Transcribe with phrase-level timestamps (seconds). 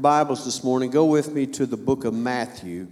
[0.00, 2.88] Bibles this morning, go with me to the book of Matthew.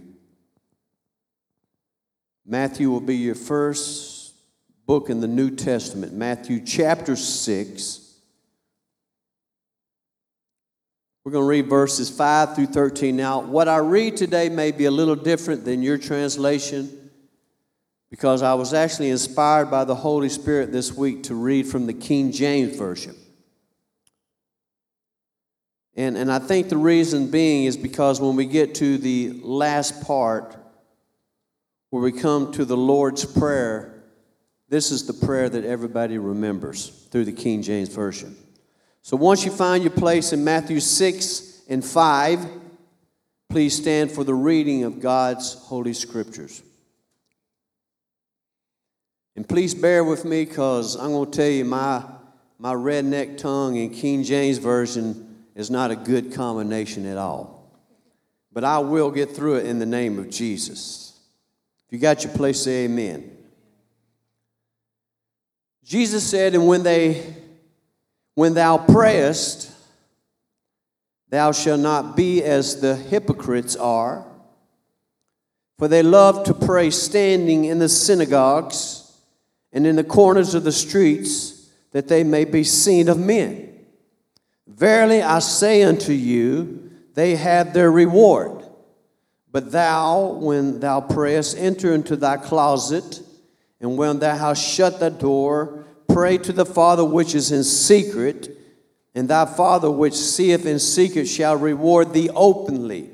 [2.45, 4.35] Matthew will be your first
[4.85, 8.15] book in the New Testament, Matthew chapter 6.
[11.23, 13.15] We're going to read verses 5 through 13.
[13.15, 17.11] Now, what I read today may be a little different than your translation
[18.09, 21.93] because I was actually inspired by the Holy Spirit this week to read from the
[21.93, 23.15] King James Version.
[25.99, 30.01] And, and I think the reason being is because when we get to the last
[30.01, 30.55] part,
[31.89, 34.01] where we come to the Lord's Prayer,
[34.69, 38.37] this is the prayer that everybody remembers through the King James Version.
[39.01, 42.47] So once you find your place in Matthew 6 and 5,
[43.49, 46.63] please stand for the reading of God's Holy Scriptures.
[49.35, 52.05] And please bear with me because I'm going to tell you my,
[52.57, 55.25] my redneck tongue in King James Version
[55.59, 57.69] is not a good combination at all.
[58.53, 61.19] But I will get through it in the name of Jesus.
[61.85, 63.29] If you got your place, say amen.
[65.83, 67.35] Jesus said, and when they
[68.35, 69.69] when thou prayest,
[71.27, 74.25] thou shalt not be as the hypocrites are,
[75.77, 79.11] for they love to pray standing in the synagogues
[79.73, 83.69] and in the corners of the streets, that they may be seen of men.
[84.69, 88.63] Verily I say unto you, they have their reward.
[89.51, 93.21] But thou, when thou prayest, enter into thy closet,
[93.81, 98.55] and when thou hast shut the door, pray to the Father which is in secret,
[99.15, 103.09] and thy Father which seeth in secret shall reward thee openly.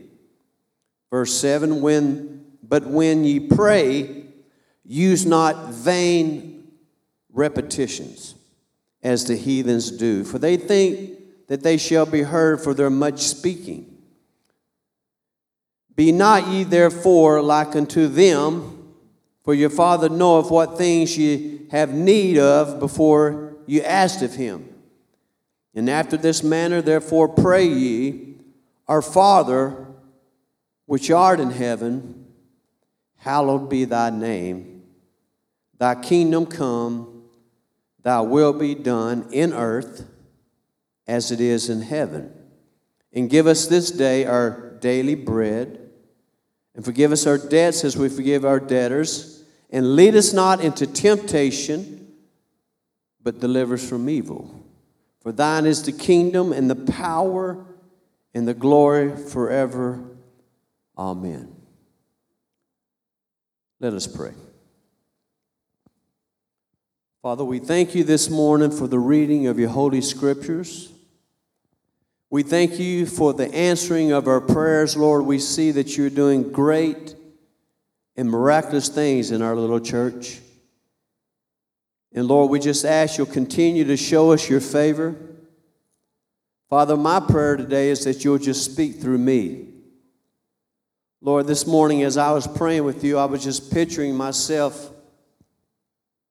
[1.09, 4.25] Verse 7 when, But when ye pray,
[4.83, 6.67] use not vain
[7.31, 8.35] repetitions,
[9.01, 13.19] as the heathens do, for they think that they shall be heard for their much
[13.19, 13.91] speaking.
[15.95, 18.93] Be not ye therefore like unto them,
[19.43, 24.67] for your Father knoweth what things ye have need of before you ask of him.
[25.73, 28.35] And after this manner, therefore, pray ye,
[28.87, 29.85] Our Father,
[30.85, 32.25] which art in heaven,
[33.17, 34.83] hallowed be thy name.
[35.77, 37.23] Thy kingdom come,
[38.01, 40.07] thy will be done in earth
[41.07, 42.31] as it is in heaven.
[43.13, 45.79] And give us this day our daily bread.
[46.75, 49.43] And forgive us our debts as we forgive our debtors.
[49.69, 52.13] And lead us not into temptation,
[53.21, 54.63] but deliver us from evil.
[55.21, 57.65] For thine is the kingdom and the power
[58.33, 60.03] and the glory forever.
[60.97, 61.55] Amen.
[63.79, 64.33] Let us pray.
[67.21, 70.91] Father, we thank you this morning for the reading of your holy scriptures.
[72.29, 75.25] We thank you for the answering of our prayers, Lord.
[75.25, 77.15] We see that you're doing great
[78.15, 80.39] and miraculous things in our little church.
[82.13, 85.15] And Lord, we just ask you'll continue to show us your favor.
[86.69, 89.67] Father, my prayer today is that you'll just speak through me.
[91.21, 94.91] Lord, this morning as I was praying with you, I was just picturing myself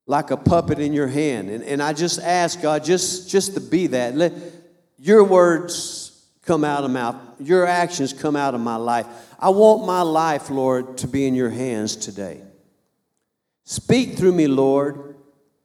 [0.06, 1.50] like a puppet in your hand.
[1.50, 4.16] And, and I just ask God just, just to be that.
[4.16, 4.32] Let,
[5.04, 9.04] your words come out of mouth, your actions come out of my life.
[9.38, 12.40] I want my life, Lord, to be in your hands today.
[13.64, 15.16] Speak through me, Lord.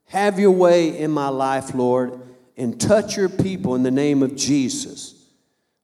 [0.07, 2.19] Have your way in my life, Lord,
[2.57, 5.15] and touch your people in the name of Jesus.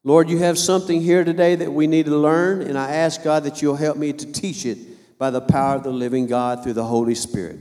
[0.03, 3.45] Lord, you have something here today that we need to learn, and I ask God
[3.45, 6.73] that you'll help me to teach it by the power of the living God through
[6.73, 7.59] the Holy Spirit.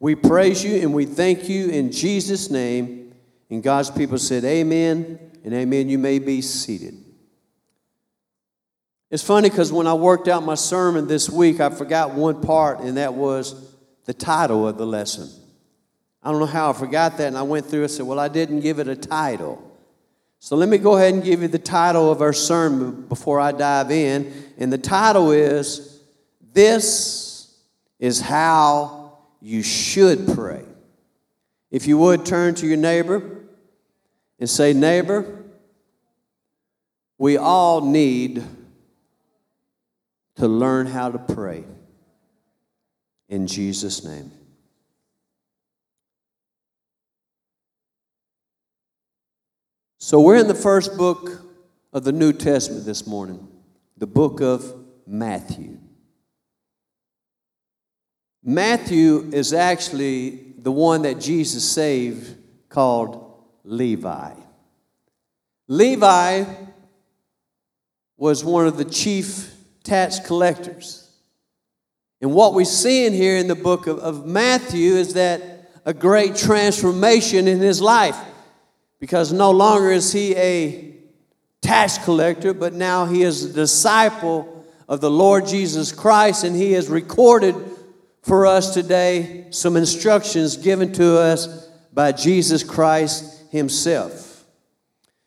[0.00, 3.14] We praise you and we thank you in Jesus' name.
[3.48, 5.88] And God's people said, Amen and amen.
[5.88, 7.02] You may be seated.
[9.10, 12.80] It's funny because when I worked out my sermon this week, I forgot one part,
[12.80, 13.74] and that was
[14.06, 15.30] the title of the lesson.
[16.20, 18.26] I don't know how I forgot that, and I went through and said, Well, I
[18.26, 19.62] didn't give it a title.
[20.40, 23.52] So let me go ahead and give you the title of our sermon before I
[23.52, 24.32] dive in.
[24.58, 26.02] And the title is
[26.52, 27.56] This
[28.00, 30.64] is How You Should Pray.
[31.70, 33.22] If you would turn to your neighbor
[34.38, 35.44] and say, Neighbor,
[37.18, 38.44] we all need
[40.36, 41.64] to learn how to pray.
[43.28, 44.30] In Jesus' name.
[49.98, 51.42] So, we're in the first book
[51.92, 53.48] of the New Testament this morning,
[53.96, 54.72] the book of
[55.06, 55.78] Matthew.
[58.44, 62.36] Matthew is actually the one that Jesus saved
[62.68, 64.34] called Levi.
[65.66, 66.44] Levi
[68.16, 71.10] was one of the chief tax collectors.
[72.20, 75.92] And what we see in here in the book of, of Matthew is that a
[75.92, 78.18] great transformation in his life
[78.98, 80.94] because no longer is he a
[81.60, 86.72] tax collector, but now he is a disciple of the Lord Jesus Christ, and he
[86.72, 87.54] has recorded
[88.22, 94.25] for us today some instructions given to us by Jesus Christ himself.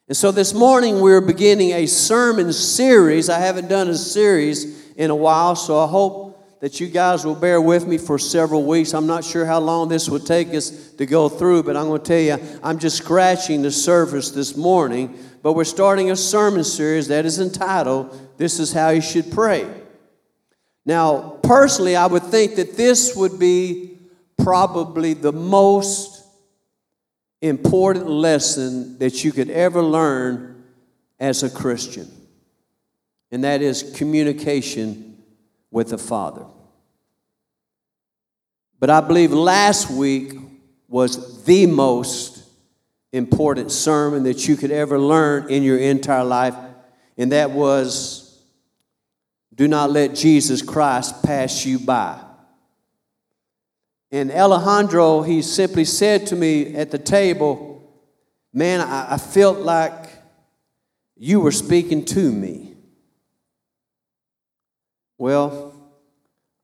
[0.09, 3.29] And so this morning we're beginning a sermon series.
[3.29, 7.35] I haven't done a series in a while, so I hope that you guys will
[7.35, 8.95] bear with me for several weeks.
[8.95, 12.01] I'm not sure how long this will take us to go through, but I'm going
[12.01, 15.15] to tell you, I'm just scratching the surface this morning.
[15.43, 19.71] But we're starting a sermon series that is entitled, This is How You Should Pray.
[20.87, 23.99] Now, personally, I would think that this would be
[24.39, 26.18] probably the most
[27.41, 30.63] important lesson that you could ever learn
[31.19, 32.09] as a Christian,
[33.31, 35.17] and that is communication
[35.71, 36.45] with the Father.
[38.79, 40.33] But I believe last week
[40.87, 42.43] was the most
[43.11, 46.55] important sermon that you could ever learn in your entire life,
[47.17, 48.25] and that was
[49.53, 52.17] do not let Jesus Christ pass you by.
[54.11, 57.67] And Alejandro, he simply said to me at the table,
[58.51, 60.09] Man, I, I felt like
[61.15, 62.73] you were speaking to me.
[65.19, 65.73] Well,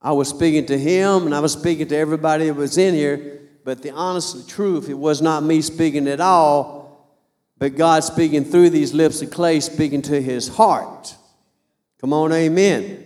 [0.01, 3.41] I was speaking to him and I was speaking to everybody that was in here,
[3.63, 7.19] but the honest truth, it was not me speaking at all,
[7.57, 11.15] but God speaking through these lips of clay, speaking to his heart.
[11.99, 13.04] Come on, amen.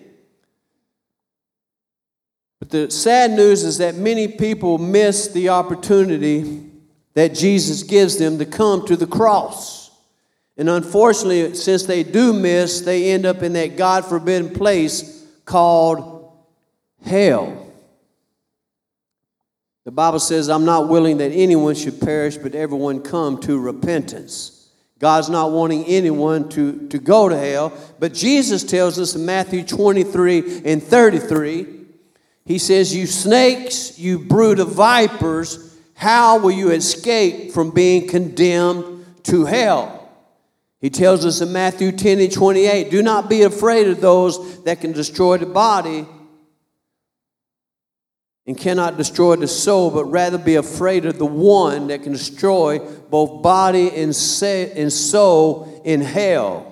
[2.60, 6.70] But the sad news is that many people miss the opportunity
[7.14, 9.92] that Jesus gives them to come to the cross.
[10.58, 16.34] And unfortunately, since they do miss, they end up in that God forbidden place called
[17.06, 17.66] hell.
[19.86, 24.70] The Bible says, I'm not willing that anyone should perish, but everyone come to repentance.
[25.00, 29.64] God's not wanting anyone to, to go to hell, but Jesus tells us in Matthew
[29.64, 31.79] 23 and 33,
[32.50, 39.06] He says, You snakes, you brood of vipers, how will you escape from being condemned
[39.26, 40.10] to hell?
[40.82, 44.82] He tells us in Matthew 10 and 28 do not be afraid of those that
[44.82, 46.08] can destroy the body
[48.48, 52.80] and cannot destroy the soul, but rather be afraid of the one that can destroy
[52.80, 56.69] both body and soul in hell.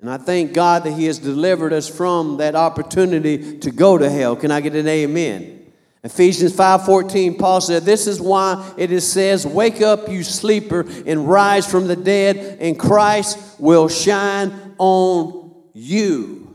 [0.00, 4.08] And I thank God that He has delivered us from that opportunity to go to
[4.08, 4.36] hell.
[4.36, 5.58] Can I get an amen?
[6.04, 11.28] Ephesians 5:14 Paul said this is why it is says wake up you sleeper and
[11.28, 16.54] rise from the dead and Christ will shine on you.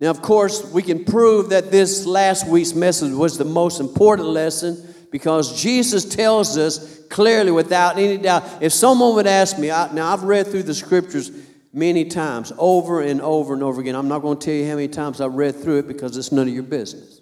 [0.00, 4.28] Now of course we can prove that this last week's message was the most important
[4.28, 9.92] lesson because Jesus tells us clearly without any doubt if someone would ask me I,
[9.92, 11.30] now I've read through the scriptures
[11.72, 13.94] many times over and over and over again.
[13.94, 16.32] I'm not going to tell you how many times I've read through it because it's
[16.32, 17.20] none of your business.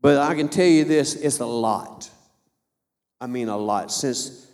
[0.00, 2.10] But I can tell you this it's a lot.
[3.20, 3.90] I mean, a lot.
[3.90, 4.46] Since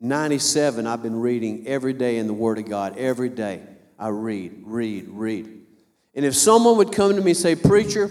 [0.00, 2.98] 97, I've been reading every day in the Word of God.
[2.98, 3.62] Every day
[3.98, 5.48] I read, read, read.
[6.14, 8.10] And if someone would come to me and say, Preacher,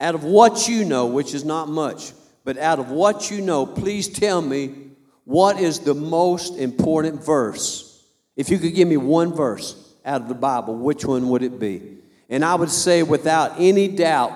[0.00, 2.12] out of what you know, which is not much,
[2.44, 4.85] but out of what you know, please tell me
[5.26, 8.04] what is the most important verse.
[8.36, 11.58] If you could give me one verse out of the Bible, which one would it
[11.58, 11.98] be?
[12.30, 14.32] And I would say, without any doubt,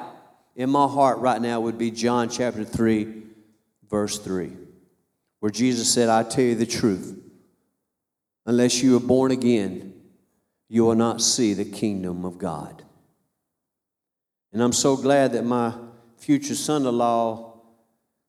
[0.56, 3.22] in my heart right now would be John chapter 3,
[3.88, 4.50] verse 3,
[5.38, 7.16] where Jesus said, I tell you the truth.
[8.44, 9.94] Unless you are born again,
[10.68, 12.82] you will not see the kingdom of God.
[14.52, 15.72] And I'm so glad that my
[16.16, 17.49] future son in law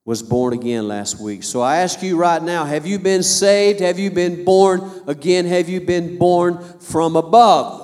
[0.04, 1.42] was born again last week.
[1.42, 3.80] So I ask you right now have you been saved?
[3.80, 5.46] Have you been born again?
[5.46, 7.80] Have you been born from above?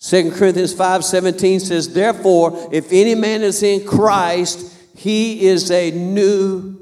[0.00, 6.78] 2 Corinthians 5:17 says, "Therefore, if any man is in Christ, he is a new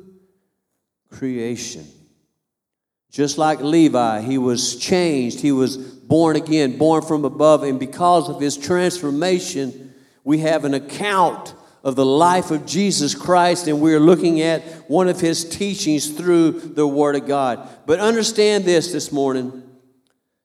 [1.11, 1.85] creation."
[3.11, 8.29] Just like Levi, he was changed, he was born again, born from above, and because
[8.29, 14.01] of his transformation, we have an account of the life of Jesus Christ, and we're
[14.01, 17.69] looking at one of his teachings through the Word of God.
[17.87, 19.63] But understand this this morning.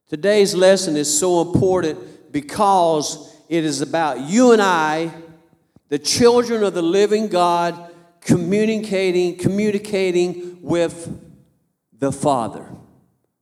[0.07, 5.11] Today's lesson is so important because it is about you and I,
[5.89, 11.19] the children of the living God, communicating, communicating with
[11.97, 12.67] the Father,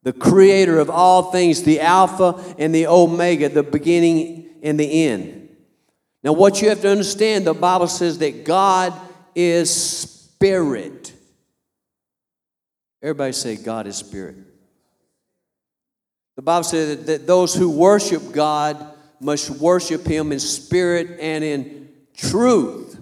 [0.03, 5.40] the creator of all things, the Alpha and the Omega, the beginning and the end.
[6.23, 8.93] Now, what you have to understand, the Bible says that God
[9.33, 11.13] is spirit.
[13.01, 14.35] Everybody say, God is spirit.
[16.35, 18.85] The Bible says that those who worship God
[19.19, 22.99] must worship Him in spirit and in truth.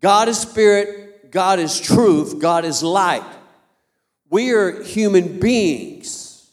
[0.00, 3.24] God is spirit, God is truth, God is light.
[4.30, 6.50] We are human beings.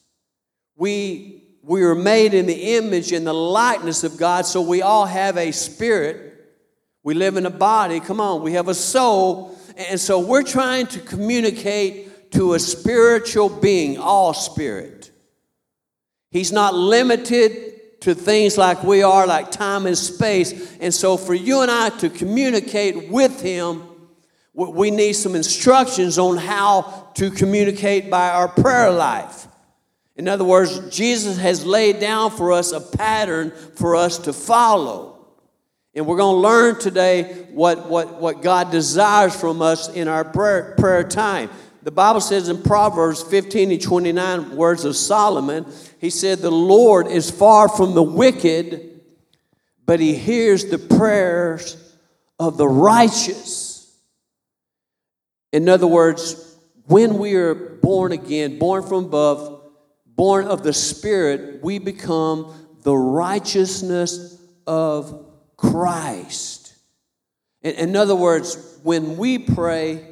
[0.75, 1.32] We,
[1.63, 5.37] we are made in the image and the likeness of God, so we all have
[5.37, 6.31] a spirit.
[7.03, 8.01] We live in a body.
[8.01, 9.57] Come on, we have a soul.
[9.77, 15.11] And so we're trying to communicate to a spiritual being, all spirit.
[16.31, 20.75] He's not limited to things like we are, like time and space.
[20.81, 23.83] And so for you and I to communicate with Him,
[24.53, 29.47] we need some instructions on how to communicate by our prayer life.
[30.15, 35.13] In other words, Jesus has laid down for us a pattern for us to follow.
[35.95, 40.23] And we're going to learn today what, what, what God desires from us in our
[40.23, 41.49] prayer, prayer time.
[41.83, 45.65] The Bible says in Proverbs 15 and 29, words of Solomon,
[45.99, 49.01] he said, The Lord is far from the wicked,
[49.85, 51.77] but he hears the prayers
[52.39, 53.73] of the righteous.
[55.51, 56.55] In other words,
[56.85, 59.62] when we are born again, born from above,
[60.15, 62.53] born of the Spirit, we become
[62.83, 65.25] the righteousness of
[65.57, 66.75] Christ.
[67.61, 70.05] In, in other words, when we pray,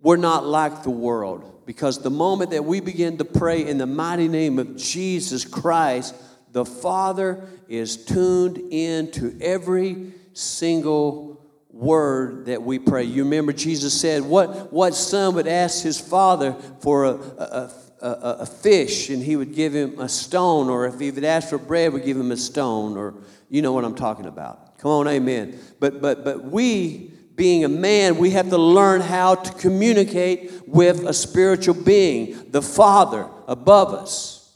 [0.00, 1.62] we're not like the world.
[1.66, 6.14] Because the moment that we begin to pray in the mighty name of Jesus Christ,
[6.50, 13.04] the Father is tuned into every single word that we pray.
[13.04, 18.36] You remember Jesus said, What, what son would ask his father for a, a, a,
[18.40, 21.58] a, fish and he would give him a stone, or if he would ask for
[21.58, 23.14] bread, would give him a stone, or
[23.48, 24.78] you know what I'm talking about.
[24.78, 25.58] Come on, amen.
[25.78, 31.06] But but but we being a man, we have to learn how to communicate with
[31.06, 34.54] a spiritual being, the Father above us.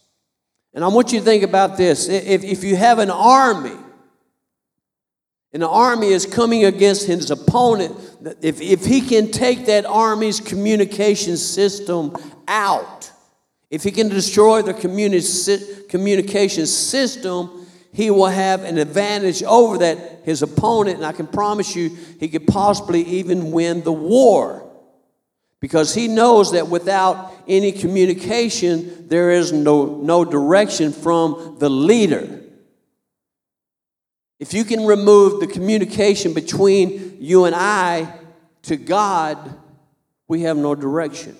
[0.74, 2.08] And I want you to think about this.
[2.08, 3.76] If, if you have an army,
[5.54, 7.96] and the army is coming against his opponent,
[8.42, 12.14] if, if he can take that army's communication system
[12.48, 13.10] out,
[13.74, 20.20] if he can destroy the communi- communication system, he will have an advantage over that
[20.22, 21.90] his opponent, and I can promise you,
[22.20, 24.70] he could possibly even win the war.
[25.58, 32.42] Because he knows that without any communication, there is no, no direction from the leader.
[34.38, 38.20] If you can remove the communication between you and I
[38.62, 39.36] to God,
[40.28, 41.36] we have no direction.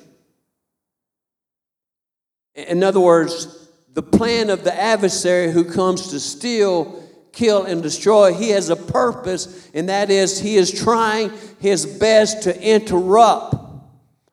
[2.55, 8.33] In other words, the plan of the adversary who comes to steal, kill, and destroy,
[8.33, 13.55] he has a purpose, and that is he is trying his best to interrupt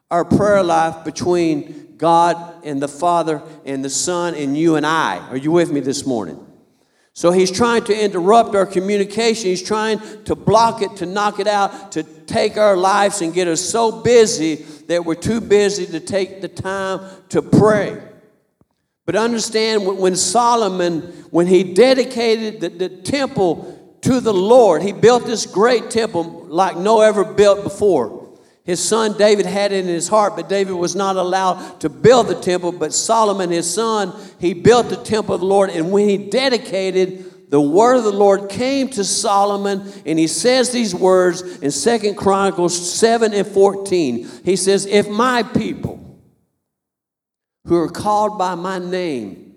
[0.09, 5.17] our prayer life between God and the Father and the Son and you and I.
[5.29, 6.47] Are you with me this morning?
[7.13, 9.49] So he's trying to interrupt our communication.
[9.49, 13.47] He's trying to block it, to knock it out, to take our lives and get
[13.47, 14.55] us so busy
[14.87, 18.01] that we're too busy to take the time to pray.
[19.05, 25.25] But understand when Solomon, when he dedicated the, the temple to the Lord, he built
[25.25, 28.21] this great temple like no ever built before.
[28.63, 32.27] His son David had it in his heart, but David was not allowed to build
[32.27, 32.71] the temple.
[32.71, 35.71] But Solomon, his son, he built the temple of the Lord.
[35.71, 40.71] And when he dedicated, the word of the Lord came to Solomon, and he says
[40.71, 44.29] these words in Second Chronicles 7 and 14.
[44.45, 46.10] He says, If my people
[47.65, 49.55] who are called by my name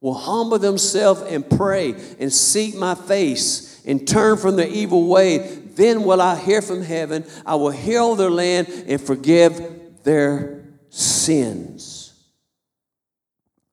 [0.00, 5.38] will humble themselves and pray and seek my face and turn from their evil way,
[5.74, 12.14] then will I hear from heaven, I will heal their land and forgive their sins.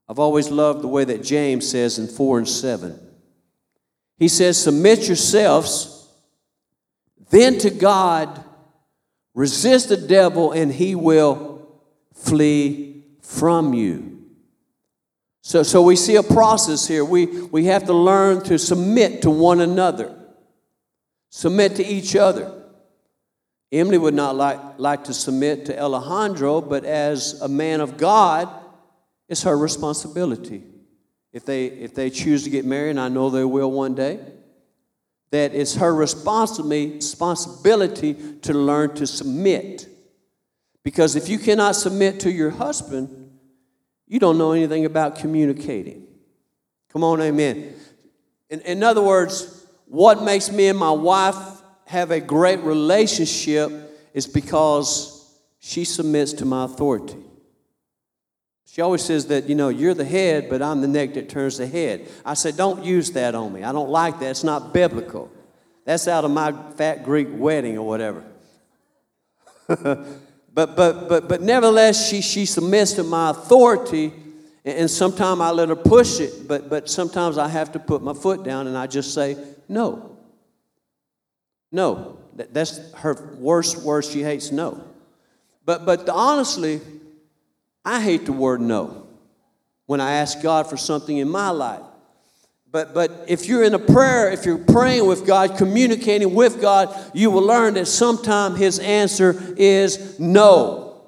[0.08, 3.00] I've always loved the way that James says in 4 and 7.
[4.18, 5.96] He says, Submit yourselves
[7.30, 8.44] then to God,
[9.34, 11.68] resist the devil, and he will
[12.14, 12.95] flee
[13.26, 14.24] from you.
[15.42, 17.06] So, so we see a process here.
[17.06, 20.16] We, we have to learn to submit to one another.
[21.30, 22.52] Submit to each other.
[23.72, 28.48] Emily would not like, like to submit to Alejandro, but as a man of God,
[29.28, 30.64] it's her responsibility.
[31.34, 34.20] If they, if they choose to get married, and I know they will one day,
[35.32, 39.90] that it's her responsibility to learn to submit.
[40.86, 43.32] Because if you cannot submit to your husband,
[44.08, 46.06] you don't know anything about communicating.
[46.94, 47.74] Come on, amen.
[48.52, 51.36] In, in other words, what makes me and my wife
[51.88, 53.72] have a great relationship
[54.14, 57.18] is because she submits to my authority.
[58.68, 61.58] She always says that, you know, you're the head, but I'm the neck that turns
[61.58, 62.08] the head.
[62.24, 63.64] I said, don't use that on me.
[63.64, 64.30] I don't like that.
[64.30, 65.32] It's not biblical.
[65.84, 68.24] That's out of my fat Greek wedding or whatever.
[70.56, 74.14] but, but, but, but nevertheless, she, she submits to my authority,
[74.64, 78.14] and sometimes I let her push it, but, but sometimes I have to put my
[78.14, 80.18] foot down and I just say, no.
[81.74, 82.20] No.
[82.34, 84.06] That's her worst word.
[84.06, 84.82] She hates no.
[85.66, 86.80] But, but honestly,
[87.84, 89.08] I hate the word no
[89.88, 91.84] when I ask God for something in my life.
[92.76, 96.94] But, but if you're in a prayer, if you're praying with God, communicating with God,
[97.14, 101.02] you will learn that sometimes His answer is no.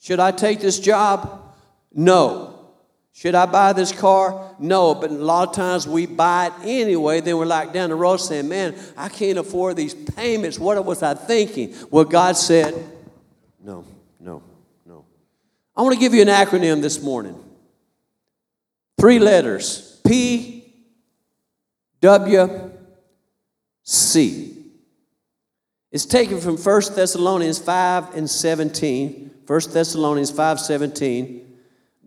[0.00, 1.54] Should I take this job?
[1.94, 2.72] No.
[3.14, 4.54] Should I buy this car?
[4.58, 4.94] No.
[4.94, 7.22] But a lot of times we buy it anyway.
[7.22, 10.58] Then we're like down the road saying, Man, I can't afford these payments.
[10.58, 11.74] What was I thinking?
[11.90, 12.74] Well, God said,
[13.64, 13.86] No.
[14.20, 14.42] No,
[14.84, 15.06] no.
[15.74, 17.42] I want to give you an acronym this morning.
[18.98, 20.72] Three letters P,
[22.00, 22.72] W,
[23.82, 24.56] C.
[25.90, 29.30] It's taken from 1 Thessalonians 5 and 17.
[29.46, 31.44] 1 Thessalonians 5 17.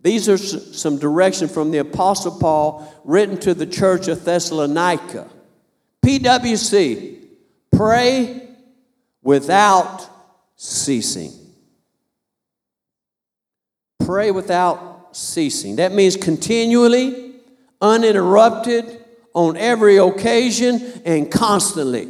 [0.02, 5.30] These are some direction from the Apostle Paul written to the church of Thessalonica.
[6.04, 7.18] PWC,
[7.70, 8.48] pray
[9.22, 10.08] without
[10.56, 11.32] ceasing.
[14.04, 15.76] Pray without ceasing.
[15.76, 17.34] That means continually,
[17.80, 18.98] uninterrupted,
[19.34, 22.08] on every occasion, and constantly.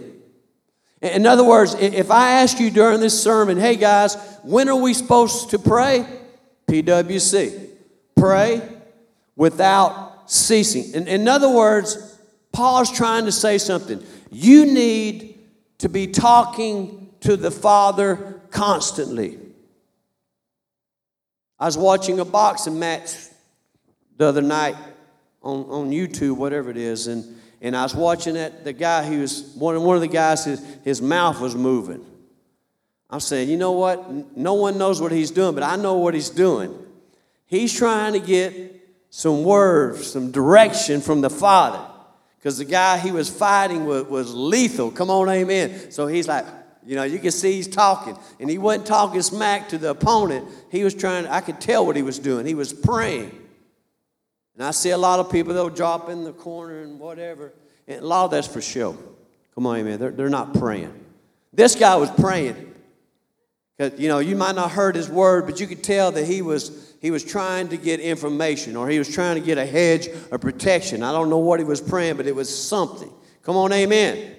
[1.01, 4.95] In other words, if I ask you during this sermon, hey guys, when are we
[4.95, 6.07] supposed to pray?
[6.69, 7.69] PWC.
[8.17, 8.63] Pray
[9.35, 10.95] without ceasing.
[10.95, 12.19] In, in other words,
[12.53, 14.03] Paul's trying to say something.
[14.31, 15.39] You need
[15.79, 19.39] to be talking to the Father constantly.
[21.63, 23.15] I was watching a boxing match
[24.17, 24.75] the other night
[25.45, 28.65] on, on YouTube, whatever it is, and, and I was watching that.
[28.65, 32.05] The guy, he was one, one of the guys, his, his mouth was moving.
[33.09, 34.37] I'm saying, you know what?
[34.37, 36.77] No one knows what he's doing, but I know what he's doing.
[37.47, 41.87] He's trying to get some words, some direction from the Father.
[42.39, 44.91] Because the guy he was fighting was, was lethal.
[44.91, 45.93] Come on, amen.
[45.93, 46.45] So he's like,
[46.85, 48.17] you know, you can see he's talking.
[48.41, 50.49] And he wasn't talking smack to the opponent.
[50.71, 52.47] He was trying, I could tell what he was doing.
[52.47, 53.39] He was praying.
[54.55, 57.53] And I see a lot of people, they'll drop in the corner and whatever.
[57.89, 58.97] And a lot of that's for show.
[59.55, 59.99] Come on, man.
[59.99, 60.93] They're, they're not praying.
[61.53, 62.75] This guy was praying.
[63.77, 66.43] Because, you know, you might not heard his word, but you could tell that he
[66.43, 70.09] was, he was trying to get information or he was trying to get a hedge
[70.31, 71.03] of protection.
[71.03, 73.11] I don't know what he was praying, but it was something.
[73.43, 74.37] Come on, amen.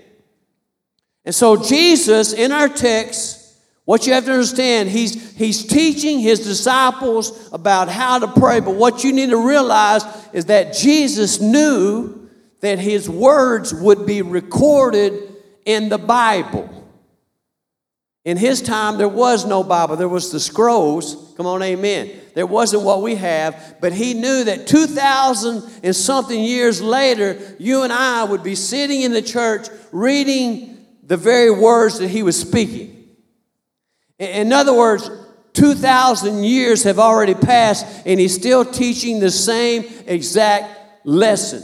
[1.25, 3.43] And so, Jesus, in our text,
[3.85, 8.59] what you have to understand, he's, he's teaching his disciples about how to pray.
[8.59, 12.29] But what you need to realize is that Jesus knew
[12.61, 16.69] that his words would be recorded in the Bible.
[18.23, 19.97] In his time, there was no Bible.
[19.97, 21.33] There was the scrolls.
[21.35, 22.09] Come on, amen.
[22.35, 27.83] There wasn't what we have, but he knew that 2,000 and something years later, you
[27.83, 30.72] and I would be sitting in the church reading
[31.05, 33.09] the very words that he was speaking.
[34.19, 35.09] In other words,
[35.53, 41.63] 2,000 years have already passed, and he's still teaching the same exact lesson.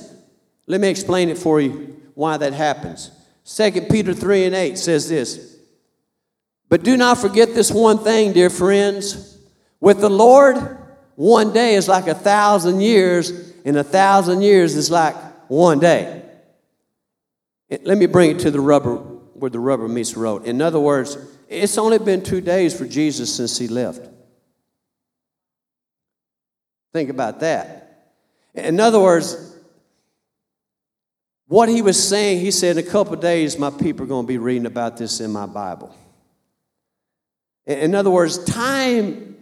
[0.68, 3.12] Let me explain it for you why that happens.
[3.46, 5.58] 2 Peter 3 and 8 says this
[6.68, 9.38] But do not forget this one thing, dear friends.
[9.80, 10.78] With the Lord,
[11.16, 15.16] one day is like a thousand years, and a thousand years is like
[15.50, 16.24] one day.
[17.84, 20.46] Let me bring it to the rubber where the rubber meets the road.
[20.46, 24.08] In other words, it's only been two days for Jesus since he left.
[26.94, 28.12] Think about that.
[28.54, 29.56] In other words,
[31.48, 34.28] what he was saying, he said, in a couple days, my people are going to
[34.28, 35.96] be reading about this in my Bible.
[37.66, 39.38] In other words, time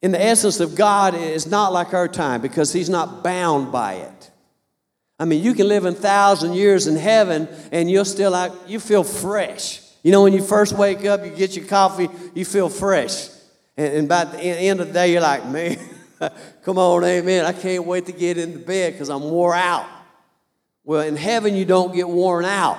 [0.00, 3.94] in the essence of God is not like our time because he's not bound by
[3.94, 4.17] it.
[5.18, 8.78] I mean, you can live in thousand years in heaven and you'll still like you
[8.78, 9.82] feel fresh.
[10.02, 13.28] You know, when you first wake up, you get your coffee, you feel fresh.
[13.76, 15.78] And, and by the end of the day, you're like, man,
[16.62, 17.44] come on, amen.
[17.44, 19.86] I can't wait to get into bed because I'm wore out.
[20.84, 22.78] Well, in heaven, you don't get worn out.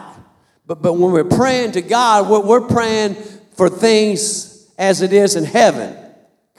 [0.65, 3.15] But, but when we're praying to God, we're, we're praying
[3.56, 5.95] for things as it is in heaven.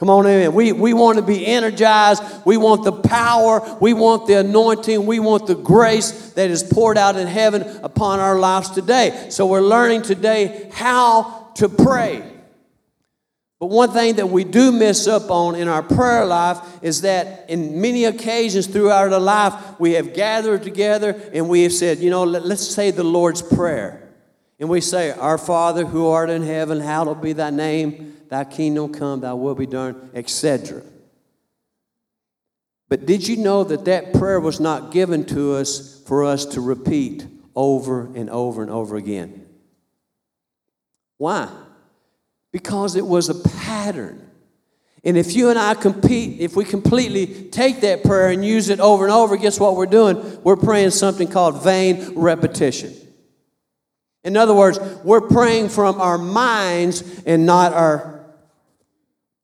[0.01, 0.55] Come on, amen.
[0.55, 2.23] We, we want to be energized.
[2.47, 3.77] We want the power.
[3.83, 5.05] We want the anointing.
[5.05, 9.27] We want the grace that is poured out in heaven upon our lives today.
[9.29, 12.23] So we're learning today how to pray.
[13.59, 17.51] But one thing that we do miss up on in our prayer life is that
[17.51, 22.09] in many occasions throughout our life, we have gathered together and we have said, you
[22.09, 24.10] know, let, us say the Lord's Prayer.
[24.61, 28.92] And we say, Our Father who art in heaven, hallowed be thy name, thy kingdom
[28.92, 30.83] come, thy will be done, etc.
[32.88, 36.61] But did you know that that prayer was not given to us for us to
[36.61, 39.46] repeat over and over and over again?
[41.16, 41.49] Why?
[42.53, 44.27] because it was a pattern.
[45.03, 48.81] And if you and I compete, if we completely take that prayer and use it
[48.81, 50.42] over and over, guess what we're doing?
[50.42, 52.94] We're praying something called vain repetition.
[54.22, 58.24] In other words, we're praying from our minds and not our,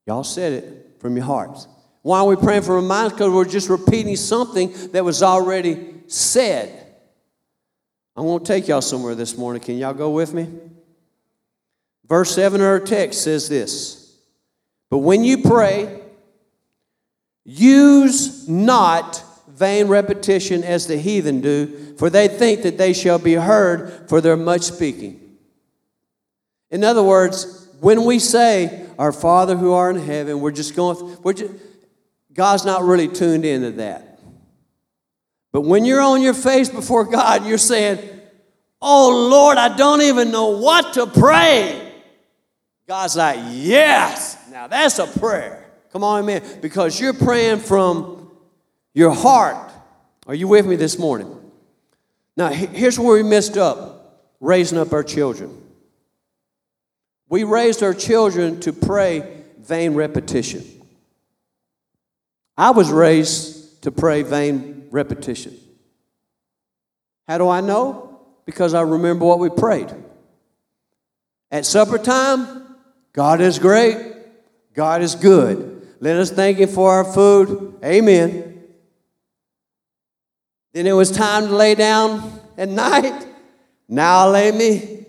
[0.07, 1.67] y'all said it, from your hearts.
[2.03, 3.15] Why are we praying from our minds?
[3.15, 6.87] Because we're just repeating something that was already said.
[8.15, 9.61] I won't take y'all somewhere this morning.
[9.63, 10.49] Can y'all go with me?
[12.07, 14.17] Verse 7 of our text says this
[14.91, 16.01] But when you pray,
[17.45, 19.23] use not
[19.57, 24.21] vain repetition as the heathen do, for they think that they shall be heard for
[24.21, 25.37] their much speaking.
[26.71, 31.17] In other words, when we say, Our Father who art in heaven, we're just going,
[31.23, 31.53] we're just,
[32.33, 34.21] God's not really tuned into that.
[35.53, 37.99] But when you're on your face before God, you're saying,
[38.81, 41.95] Oh Lord, I don't even know what to pray.
[42.87, 44.39] God's like, yes.
[44.51, 45.65] Now that's a prayer.
[45.93, 46.43] Come on, man.
[46.61, 48.26] Because you're praying from
[48.97, 49.71] your heart.
[50.27, 51.31] Are you with me this morning?
[52.35, 55.55] Now, here's where we messed up raising up our children.
[57.29, 60.65] We raised our children to pray vain repetition.
[62.57, 65.55] I was raised to pray vain repetition.
[67.29, 68.19] How do I know?
[68.47, 69.93] Because I remember what we prayed.
[71.51, 72.77] At supper time,
[73.13, 74.15] God is great.
[74.73, 75.87] God is good.
[76.01, 77.79] Let us thank Him for our food.
[77.85, 78.56] Amen.
[80.77, 83.27] Then it was time to lay down at night.
[83.89, 85.07] Now I lay me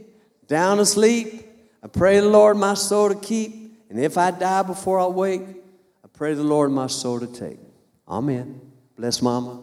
[0.47, 1.45] down to sleep.
[1.83, 3.77] I pray the Lord my soul to keep.
[3.89, 7.59] And if I die before I wake, I pray the Lord my soul to take.
[8.07, 8.61] Amen.
[8.95, 9.59] Bless mama.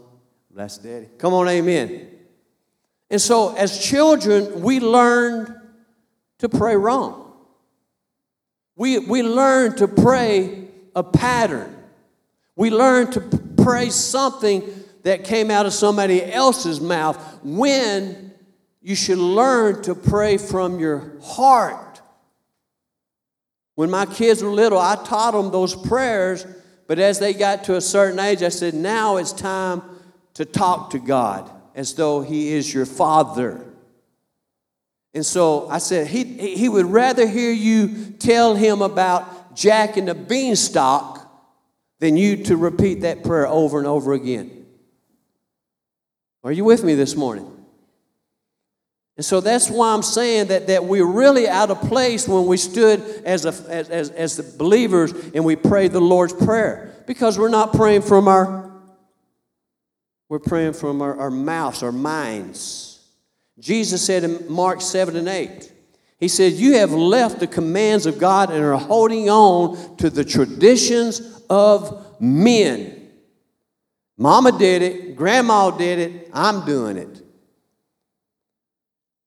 [0.51, 1.09] Bless daddy.
[1.17, 2.07] Come on, amen.
[3.09, 5.55] And so as children, we learned
[6.41, 7.33] to pray wrong.
[8.77, 11.75] We, we learn to pray a pattern.
[12.57, 13.23] We learn to
[13.57, 18.33] pray something that came out of somebody else's mouth when
[18.83, 22.03] you should learn to pray from your heart.
[23.77, 26.47] When my kids were little, I taught them those prayers,
[26.87, 29.83] but as they got to a certain age, I said, now it's time
[30.35, 33.65] to talk to God as though He is your Father.
[35.13, 36.25] And so I said, he,
[36.57, 41.21] he would rather hear you tell him about Jack and the beanstalk
[42.01, 44.54] than you to repeat that prayer over and over again.
[46.45, 47.51] Are you with me this morning?
[49.17, 52.57] And so that's why I'm saying that, that we're really out of place when we
[52.59, 56.93] stood as, a, as, as, as the believers and we prayed the Lord's Prayer.
[57.07, 58.73] Because we're not praying from our,
[60.29, 63.07] we're praying from our, our mouths, our minds.
[63.59, 65.73] Jesus said in Mark 7 and 8,
[66.19, 70.25] He said, You have left the commands of God and are holding on to the
[70.25, 73.04] traditions of men.
[74.17, 77.23] Mama did it, grandma did it, I'm doing it.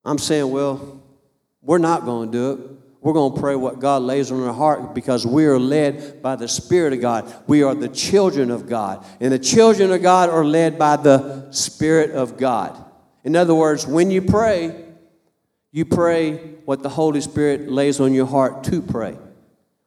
[0.05, 1.03] I'm saying, well,
[1.61, 2.69] we're not going to do it.
[3.01, 6.35] We're going to pray what God lays on our heart because we are led by
[6.35, 7.33] the Spirit of God.
[7.45, 9.05] We are the children of God.
[9.19, 12.83] And the children of God are led by the Spirit of God.
[13.23, 14.83] In other words, when you pray,
[15.71, 19.17] you pray what the Holy Spirit lays on your heart to pray.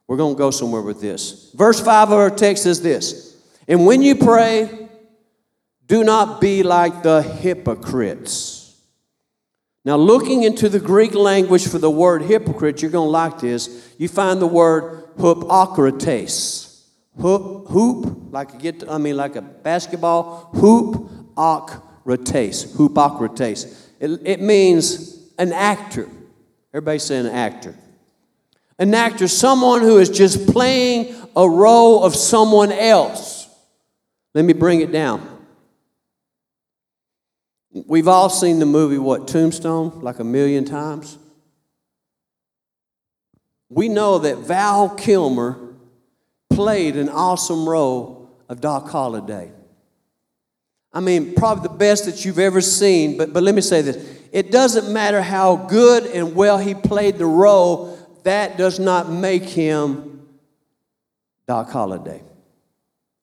[0.07, 1.51] We're going to go somewhere with this.
[1.53, 3.35] Verse 5 of our text is this
[3.67, 4.80] And when you pray,
[5.91, 8.79] do not be like the hypocrites.
[9.83, 13.93] Now, looking into the Greek language for the word hypocrite, you're going to like this.
[13.97, 16.85] You find the word hoopokrates.
[17.19, 21.73] Hoop, hoop, like get, I mean, like a basketball, hoop, ok,
[22.07, 23.89] Hypocrites, hypocrites.
[23.99, 26.07] It, it means an actor.
[26.73, 27.75] Everybody say an actor.
[28.79, 33.49] An actor, someone who is just playing a role of someone else.
[34.33, 35.30] Let me bring it down.
[37.73, 41.17] We've all seen the movie, what, Tombstone, like a million times?
[43.71, 45.57] we know that Val Kilmer
[46.49, 49.49] played an awesome role of Doc Holliday.
[50.91, 54.19] I mean, probably the best that you've ever seen, but, but let me say this.
[54.33, 59.43] It doesn't matter how good and well he played the role, that does not make
[59.43, 60.27] him
[61.47, 62.21] Doc Holliday.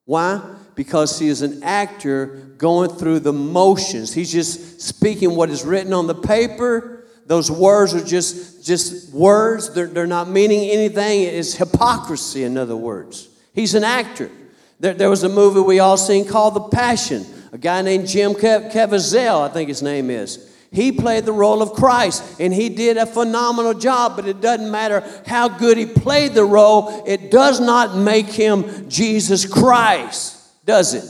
[0.06, 0.56] Why?
[0.78, 4.14] Because he is an actor going through the motions.
[4.14, 7.02] He's just speaking what is written on the paper.
[7.26, 11.22] Those words are just, just words, they're, they're not meaning anything.
[11.22, 13.28] It's hypocrisy, in other words.
[13.54, 14.30] He's an actor.
[14.78, 17.26] There, there was a movie we all seen called The Passion.
[17.50, 20.54] A guy named Jim Caviezel, I think his name is.
[20.70, 24.70] He played the role of Christ and he did a phenomenal job, but it doesn't
[24.70, 30.37] matter how good he played the role, it does not make him Jesus Christ,
[30.68, 31.04] does it?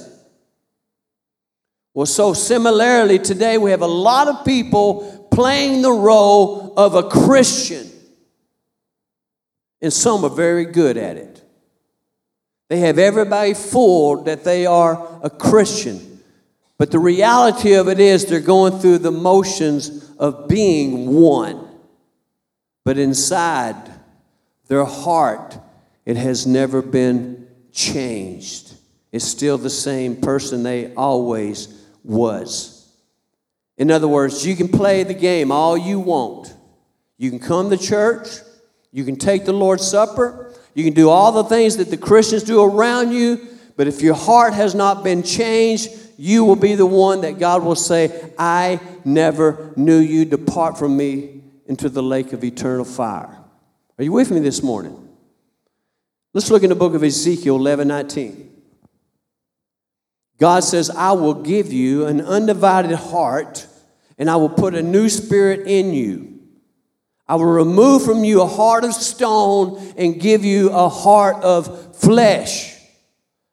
[1.92, 7.02] Well, so similarly, today we have a lot of people playing the role of a
[7.02, 7.90] Christian,
[9.82, 11.42] and some are very good at it.
[12.68, 16.20] They have everybody fooled that they are a Christian.
[16.76, 21.66] But the reality of it is they're going through the motions of being one.
[22.84, 23.90] But inside
[24.68, 25.58] their heart,
[26.06, 28.67] it has never been changed.
[29.12, 31.68] It's still the same person they always
[32.04, 32.74] was.
[33.76, 36.54] In other words, you can play the game all you want.
[37.16, 38.28] You can come to church,
[38.92, 42.42] you can take the Lord's Supper, you can do all the things that the Christians
[42.42, 46.86] do around you, but if your heart has not been changed, you will be the
[46.86, 50.24] one that God will say, I never knew you.
[50.24, 53.38] Depart from me into the lake of eternal fire.
[53.98, 55.08] Are you with me this morning?
[56.34, 58.47] Let's look in the book of Ezekiel 11 19.
[60.38, 63.66] God says, I will give you an undivided heart,
[64.16, 66.40] and I will put a new spirit in you.
[67.26, 71.96] I will remove from you a heart of stone and give you a heart of
[71.96, 72.74] flesh.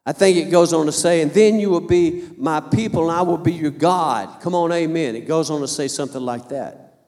[0.06, 3.18] I think it goes on to say, and then you will be my people and
[3.18, 4.40] I will be your God.
[4.40, 5.16] Come on, amen.
[5.16, 7.00] It goes on to say something like that.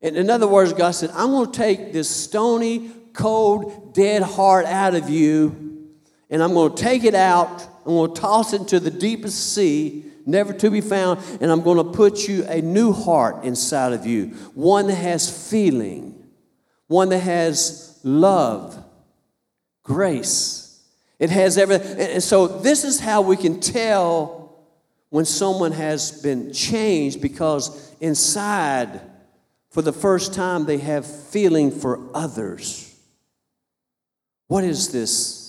[0.00, 4.64] And in other words, God said, I'm going to take this stony, cold, dead heart
[4.64, 5.90] out of you,
[6.30, 7.79] and I'm going to take it out.
[7.90, 11.62] I'm going to toss it into the deepest sea never to be found, and I'm
[11.62, 16.22] going to put you a new heart inside of you, one that has feeling,
[16.86, 18.80] one that has love,
[19.82, 20.80] grace.
[21.18, 21.98] It has everything.
[21.98, 24.64] And so, this is how we can tell
[25.08, 29.00] when someone has been changed because inside,
[29.70, 32.96] for the first time, they have feeling for others.
[34.46, 35.40] What is this?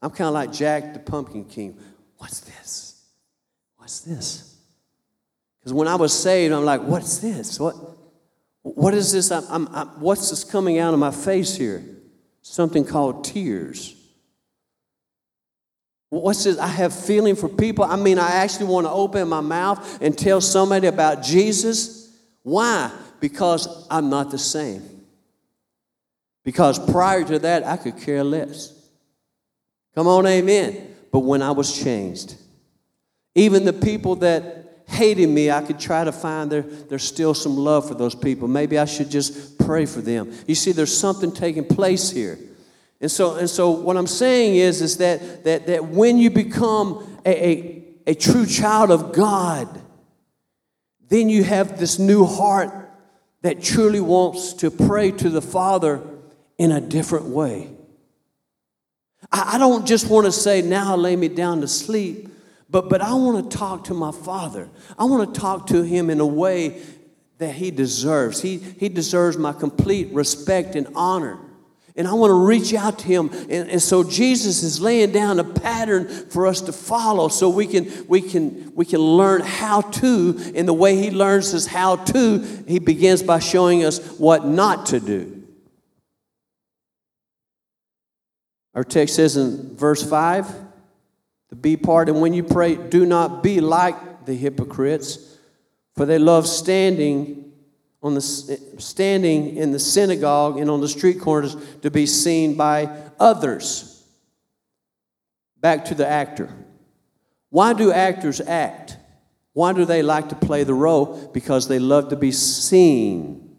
[0.00, 1.76] I'm kind of like Jack the Pumpkin King.
[2.18, 2.88] What's this?
[3.88, 4.54] what's this?
[5.58, 7.58] Because when I was saved, I'm like, what's this?
[7.58, 7.74] What,
[8.62, 9.30] what is this?
[9.32, 11.82] I'm, I'm, I'm, what's this coming out of my face here?
[12.42, 13.94] Something called tears.
[16.10, 16.58] What's this?
[16.58, 17.84] I have feeling for people.
[17.84, 22.14] I mean, I actually want to open my mouth and tell somebody about Jesus.
[22.42, 22.90] Why?
[23.20, 24.82] Because I'm not the same.
[26.44, 28.74] Because prior to that, I could care less.
[29.94, 30.94] Come on, amen.
[31.10, 32.36] But when I was changed,
[33.34, 37.56] even the people that hated me, I could try to find there, there's still some
[37.56, 38.48] love for those people.
[38.48, 40.32] Maybe I should just pray for them.
[40.46, 42.38] You see, there's something taking place here.
[43.00, 47.20] And so, and so what I'm saying is, is that, that, that when you become
[47.24, 49.82] a, a, a true child of God,
[51.08, 52.70] then you have this new heart
[53.42, 56.02] that truly wants to pray to the Father
[56.56, 57.70] in a different way.
[59.30, 62.28] I, I don't just want to say, now lay me down to sleep.
[62.70, 64.68] But, but I want to talk to my father.
[64.98, 66.82] I want to talk to him in a way
[67.38, 68.42] that he deserves.
[68.42, 71.38] He, he deserves my complete respect and honor.
[71.96, 73.30] And I want to reach out to him.
[73.32, 77.66] And, and so Jesus is laying down a pattern for us to follow so we
[77.66, 80.52] can, we can, we can learn how to.
[80.54, 84.86] And the way he learns us how to, he begins by showing us what not
[84.86, 85.37] to do.
[88.78, 90.54] Our text says in verse 5
[91.48, 92.08] the B part.
[92.08, 95.36] And when you pray, do not be like the hypocrites,
[95.96, 97.50] for they love standing
[98.04, 102.88] on the standing in the synagogue and on the street corners to be seen by
[103.18, 104.00] others.
[105.58, 106.48] Back to the actor.
[107.50, 108.96] Why do actors act?
[109.54, 111.28] Why do they like to play the role?
[111.34, 113.56] Because they love to be seen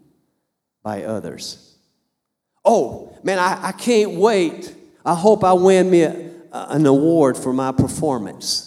[0.82, 1.76] by others.
[2.64, 4.76] Oh, man, I, I can't wait.
[5.04, 8.66] I hope I win me a, an award for my performance.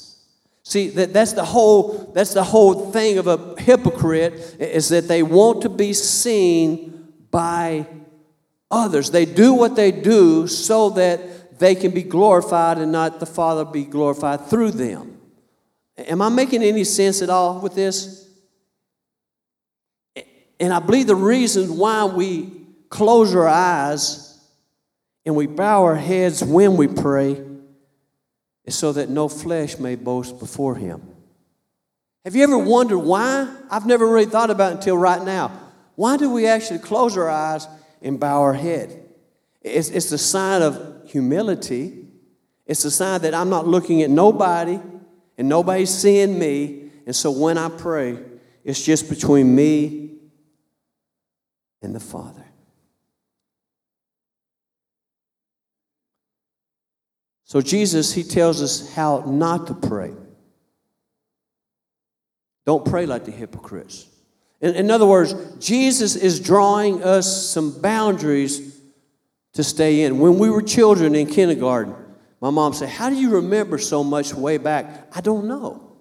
[0.64, 5.22] See, that, that's, the whole, that's the whole thing of a hypocrite is that they
[5.22, 7.86] want to be seen by
[8.72, 9.12] others.
[9.12, 13.66] They do what they do so that they can be glorified and not the Father
[13.66, 15.20] be glorified through them.
[15.98, 18.28] Am I making any sense at all with this?
[20.60, 22.52] And I believe the reason why we
[22.90, 24.33] close our eyes
[25.26, 27.42] and we bow our heads when we pray
[28.66, 31.02] is so that no flesh may boast before Him.
[32.24, 33.54] Have you ever wondered why?
[33.70, 35.60] I've never really thought about it until right now.
[35.96, 37.68] Why do we actually close our eyes
[38.02, 39.04] and bow our head?
[39.62, 42.06] It's, it's a sign of humility.
[42.66, 44.80] It's a sign that I'm not looking at nobody
[45.38, 46.90] and nobody's seeing me.
[47.06, 48.18] And so when I pray,
[48.64, 50.16] it's just between me
[51.82, 52.43] and the Father.
[57.54, 60.12] So Jesus, he tells us how not to pray.
[62.66, 64.08] Don't pray like the hypocrites.
[64.60, 68.76] In, in other words, Jesus is drawing us some boundaries
[69.54, 70.18] to stay in.
[70.18, 71.94] When we were children in kindergarten,
[72.42, 75.16] my mom said, How do you remember so much way back?
[75.16, 75.96] I don't know.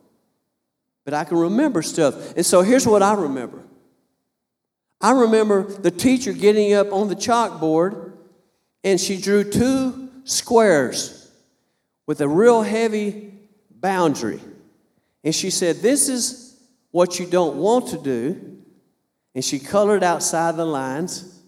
[1.05, 2.35] But I can remember stuff.
[2.35, 3.63] And so here's what I remember
[5.03, 8.15] I remember the teacher getting up on the chalkboard
[8.83, 11.22] and she drew two squares
[12.13, 13.33] with a real heavy
[13.71, 14.39] boundary.
[15.25, 18.59] And she said, This is what you don't want to do.
[19.35, 21.41] And she colored outside the lines.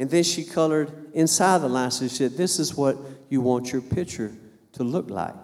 [0.00, 1.98] And then she colored inside the lines.
[2.00, 2.96] She said, This is what
[3.28, 4.32] you want your picture
[4.72, 5.36] to look like.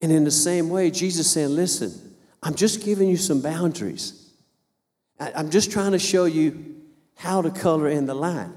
[0.00, 4.30] And in the same way, Jesus saying, Listen, I'm just giving you some boundaries.
[5.18, 6.76] I'm just trying to show you
[7.16, 8.56] how to color in the line.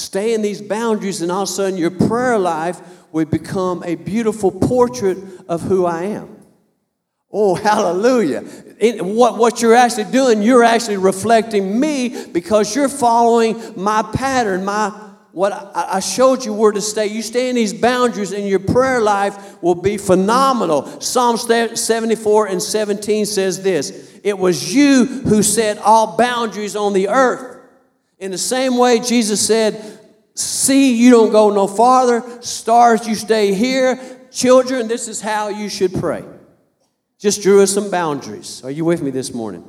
[0.00, 2.80] Stay in these boundaries, and all of a sudden, your prayer life
[3.12, 6.36] would become a beautiful portrait of who I am.
[7.30, 8.40] Oh, hallelujah.
[8.40, 15.08] what, what you're actually doing, you're actually reflecting me because you're following my pattern, my
[15.32, 17.06] what I showed you where to stay.
[17.06, 21.00] You stay in these boundaries, and your prayer life will be phenomenal.
[21.00, 27.08] Psalm 74 and 17 says this It was you who set all boundaries on the
[27.08, 27.49] earth.
[28.20, 29.98] In the same way, Jesus said,
[30.34, 32.22] See, you don't go no farther.
[32.40, 33.98] Stars, you stay here.
[34.30, 36.24] Children, this is how you should pray
[37.20, 38.64] just drew us some boundaries.
[38.64, 39.62] Are you with me this morning?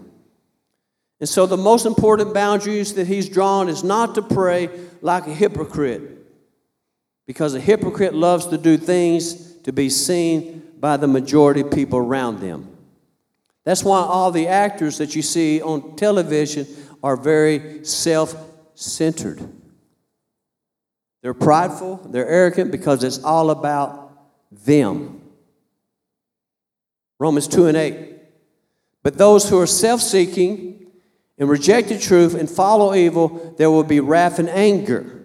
[1.20, 4.70] And so, the most important boundaries that he's drawn is not to pray
[5.02, 6.02] like a hypocrite,
[7.28, 12.00] because a hypocrite loves to do things to be seen by the majority of people
[12.00, 12.76] around them.
[13.66, 16.66] That's why all the actors that you see on television
[17.04, 18.36] are very self
[18.76, 19.42] centered.
[21.22, 24.12] They're prideful, they're arrogant because it's all about
[24.52, 25.22] them.
[27.20, 28.16] Romans 2 and 8.
[29.04, 30.88] But those who are self seeking
[31.38, 35.22] and reject the truth and follow evil, there will be wrath and anger.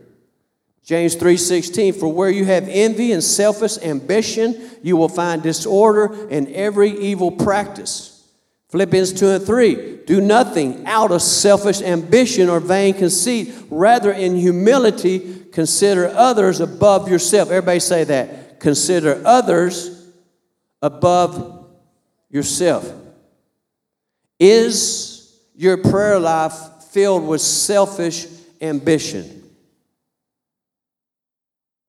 [0.85, 6.49] James 3:16 For where you have envy and selfish ambition, you will find disorder and
[6.49, 8.16] every evil practice.
[8.71, 14.37] Philippians 2 and 3 Do nothing out of selfish ambition or vain conceit, rather in
[14.37, 17.51] humility consider others above yourself.
[17.51, 18.61] Everybody say that.
[18.61, 20.07] Consider others
[20.83, 21.67] above
[22.31, 22.91] yourself.
[24.39, 26.55] Is your prayer life
[26.91, 28.27] filled with selfish
[28.61, 29.45] ambition?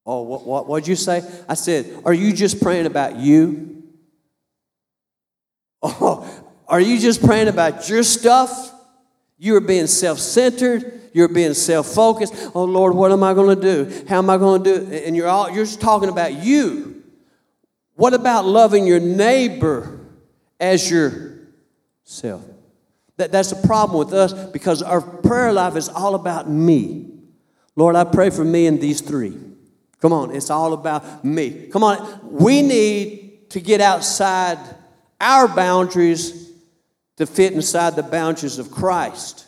[0.05, 1.21] Oh, what, what, what'd you say?
[1.49, 3.73] I said, Are you just praying about you?
[5.83, 8.73] Oh, are you just praying about your stuff?
[9.37, 11.09] You're being self centered.
[11.13, 12.33] You're being self focused.
[12.53, 14.05] Oh, Lord, what am I going to do?
[14.07, 15.05] How am I going to do it?
[15.05, 17.03] And you're, all, you're just talking about you.
[17.95, 19.97] What about loving your neighbor
[20.59, 22.43] as yourself.
[23.17, 27.09] That, that's the problem with us because our prayer life is all about me.
[27.75, 29.37] Lord, I pray for me and these three.
[30.01, 31.67] Come on, it's all about me.
[31.71, 34.59] Come on, we need to get outside
[35.19, 36.46] our boundaries
[37.17, 39.45] to fit inside the boundaries of Christ.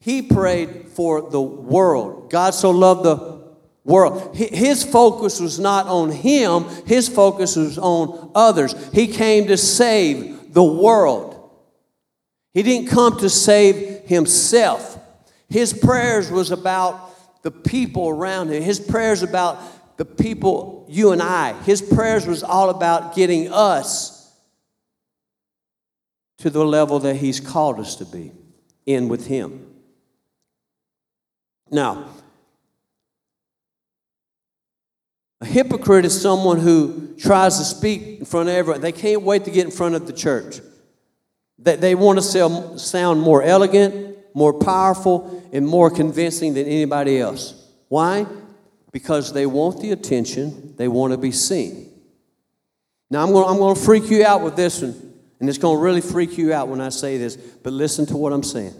[0.00, 2.30] He prayed for the world.
[2.30, 3.42] God so loved the
[3.84, 4.34] world.
[4.36, 8.74] His focus was not on him, his focus was on others.
[8.92, 11.30] He came to save the world.
[12.52, 14.98] He didn't come to save himself.
[15.48, 17.10] His prayers was about
[17.42, 18.62] the people around him.
[18.62, 19.58] His prayers about
[19.96, 21.52] the people, you and I.
[21.62, 24.13] His prayers was all about getting us
[26.38, 28.32] to the level that he's called us to be
[28.86, 29.66] in with him.
[31.70, 32.08] Now,
[35.44, 38.80] A hypocrite is someone who tries to speak in front of everyone.
[38.80, 40.60] They can't wait to get in front of the church.
[41.58, 47.62] They, they want to sound more elegant, more powerful, and more convincing than anybody else.
[47.88, 48.24] Why?
[48.90, 51.90] Because they want the attention, they want to be seen.
[53.10, 55.03] Now, I'm going, I'm going to freak you out with this one,
[55.40, 58.16] and it's going to really freak you out when I say this, but listen to
[58.16, 58.74] what I'm saying.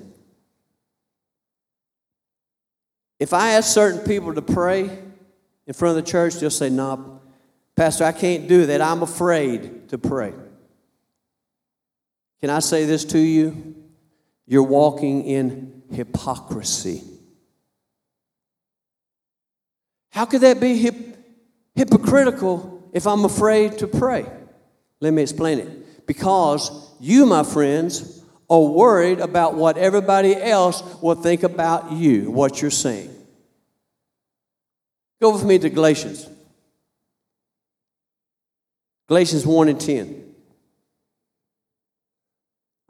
[3.19, 4.99] If I ask certain people to pray
[5.67, 7.05] in front of the church, they'll say, No, nah,
[7.77, 8.81] Pastor, I can't do that.
[8.81, 10.33] I'm afraid to pray.
[12.41, 13.75] Can I say this to you?
[14.47, 17.03] You're walking in hypocrisy.
[20.11, 20.95] How could that be hip,
[21.75, 24.27] hypocritical if I'm afraid to pray?
[25.01, 25.84] Let me explain it.
[26.07, 32.61] Because you, my friends, are worried about what everybody else will think about you, what
[32.61, 33.11] you're saying.
[35.21, 36.29] Go with me to Galatians.
[39.09, 40.35] Galatians 1 and 10.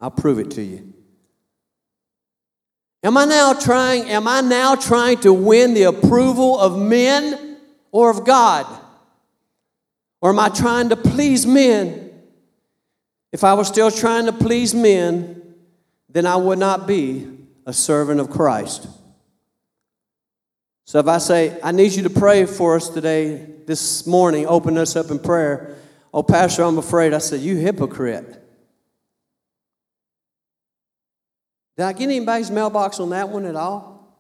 [0.01, 0.93] I'll prove it to you.
[3.03, 7.59] Am I now trying, am I now trying to win the approval of men
[7.93, 8.67] or of God?
[10.21, 12.04] Or am I trying to please men?
[13.35, 15.57] If I was still trying to please men,
[16.09, 17.29] then I would not be
[17.67, 18.87] a servant of Christ.
[20.85, 24.79] So if I say, I need you to pray for us today, this morning, open
[24.79, 25.75] us up in prayer.
[26.13, 27.13] Oh, Pastor, I'm afraid.
[27.13, 28.41] I said, You hypocrite.
[31.77, 34.17] Did I get anybody's mailbox on that one at all?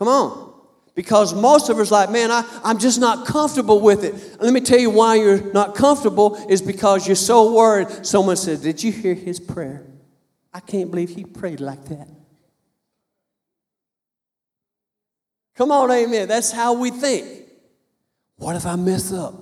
[0.00, 0.55] Come on.
[0.96, 4.40] Because most of us like, man, I, I'm just not comfortable with it.
[4.40, 8.06] Let me tell you why you're not comfortable is because you're so worried.
[8.06, 9.86] Someone said, Did you hear his prayer?
[10.54, 12.08] I can't believe he prayed like that.
[15.54, 16.28] Come on, amen.
[16.28, 17.44] That's how we think.
[18.36, 19.34] What if I mess up?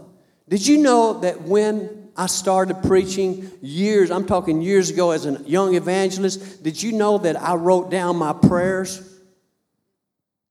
[0.48, 5.40] Did you know that when I started preaching years, I'm talking years ago as a
[5.46, 9.08] young evangelist, did you know that I wrote down my prayers?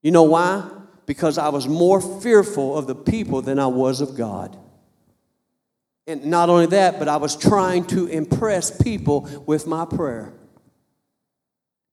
[0.01, 0.69] You know why?
[1.05, 4.57] Because I was more fearful of the people than I was of God.
[6.07, 10.33] And not only that, but I was trying to impress people with my prayer.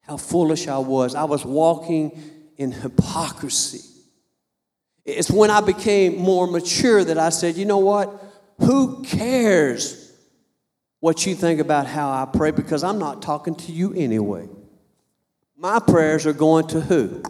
[0.03, 1.15] How foolish I was.
[1.15, 2.21] I was walking
[2.57, 3.89] in hypocrisy.
[5.05, 8.13] It's when I became more mature that I said, you know what?
[8.61, 10.13] Who cares
[11.01, 12.51] what you think about how I pray?
[12.51, 14.49] Because I'm not talking to you anyway.
[15.57, 17.23] My prayers are going to who?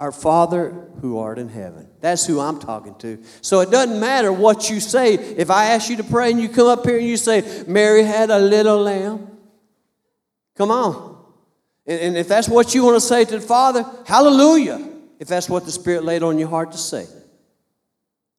[0.00, 0.70] Our Father
[1.00, 1.88] who art in heaven.
[2.00, 3.22] That's who I'm talking to.
[3.40, 5.14] So it doesn't matter what you say.
[5.14, 8.02] If I ask you to pray and you come up here and you say, Mary
[8.02, 9.28] had a little lamb,
[10.56, 11.14] come on.
[11.86, 14.90] And, if that's what you want to say to the Father, hallelujah.
[15.20, 17.06] If that's what the Spirit laid on your heart to say.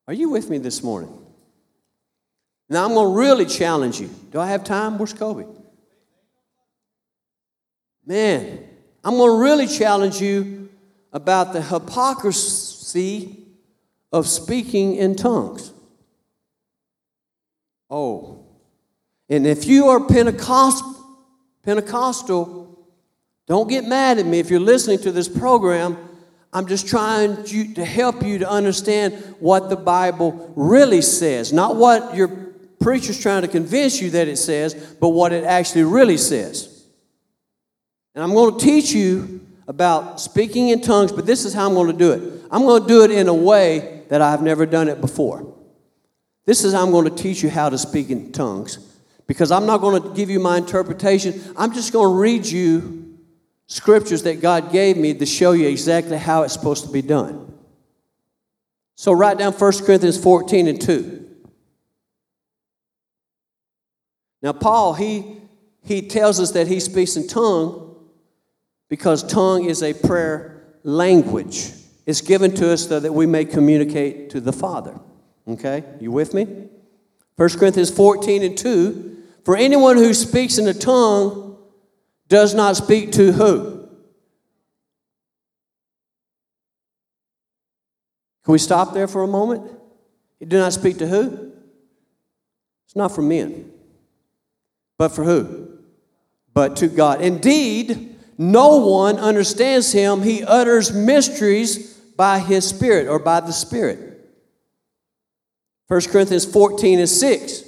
[0.08, 1.16] Are you with me this morning?
[2.70, 4.10] Now I'm going to really challenge you.
[4.32, 4.98] Do I have time?
[4.98, 5.46] Where's Kobe?
[8.06, 8.64] Man,
[9.04, 10.65] I'm going to really challenge you
[11.16, 13.40] about the hypocrisy
[14.12, 15.72] of speaking in tongues.
[17.90, 18.46] Oh.
[19.30, 20.84] And if you are Pentecost,
[21.64, 22.86] Pentecostal,
[23.48, 25.98] don't get mad at me if you're listening to this program.
[26.52, 32.14] I'm just trying to help you to understand what the Bible really says, not what
[32.14, 32.28] your
[32.82, 36.84] preacher's trying to convince you that it says, but what it actually really says.
[38.14, 41.74] And I'm going to teach you about speaking in tongues, but this is how I'm
[41.74, 42.44] going to do it.
[42.52, 45.54] I'm going to do it in a way that I've never done it before.
[46.46, 48.78] This is how I'm going to teach you how to speak in tongues
[49.28, 51.42] because I'm not going to give you my interpretation.
[51.58, 53.18] I'm just going to read you
[53.68, 57.52] scriptures that God gave me to show you exactly how it's supposed to be done.
[58.96, 61.22] So write down 1 Corinthians 14 and 2.
[64.44, 65.38] Now, Paul, he,
[65.84, 67.85] he tells us that he speaks in tongue
[68.90, 71.72] because tongue is a prayer language.
[72.06, 75.00] It's given to us so that we may communicate to the Father.
[75.48, 75.84] Okay?
[76.00, 76.46] You with me?
[77.36, 79.18] 1 Corinthians 14 and 2.
[79.44, 81.58] For anyone who speaks in a tongue
[82.28, 83.88] does not speak to who?
[88.44, 89.72] Can we stop there for a moment?
[90.40, 91.52] He do not speak to who?
[92.86, 93.72] It's not for men.
[94.98, 95.80] But for who?
[96.54, 97.22] But to God.
[97.22, 100.22] Indeed, no one understands him.
[100.22, 104.16] He utters mysteries by his Spirit or by the Spirit.
[105.88, 107.64] 1 Corinthians 14 and 6.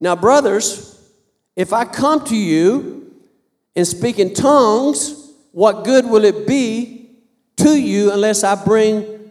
[0.00, 0.92] Now, brothers,
[1.54, 3.14] if I come to you
[3.74, 7.10] and speak in tongues, what good will it be
[7.58, 9.30] to you unless I bring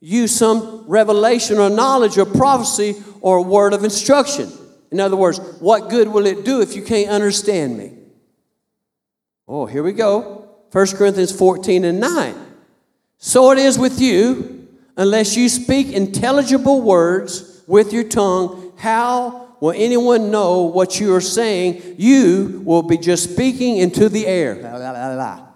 [0.00, 4.50] you some revelation or knowledge or prophecy or word of instruction?
[4.90, 7.95] In other words, what good will it do if you can't understand me?
[9.48, 10.48] Oh, here we go.
[10.72, 12.34] 1 Corinthians 14 and 9.
[13.18, 19.72] So it is with you, unless you speak intelligible words with your tongue, how will
[19.72, 21.96] anyone know what you are saying?
[21.98, 24.56] You will be just speaking into the air.
[24.56, 25.46] La, la, la,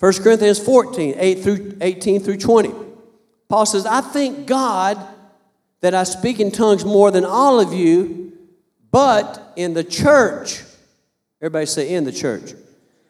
[0.00, 2.72] 1 Corinthians 14, 8 through 18 through 20.
[3.48, 4.98] Paul says, I thank God
[5.80, 8.32] that I speak in tongues more than all of you,
[8.90, 10.62] but in the church,
[11.40, 12.54] everybody say in the church.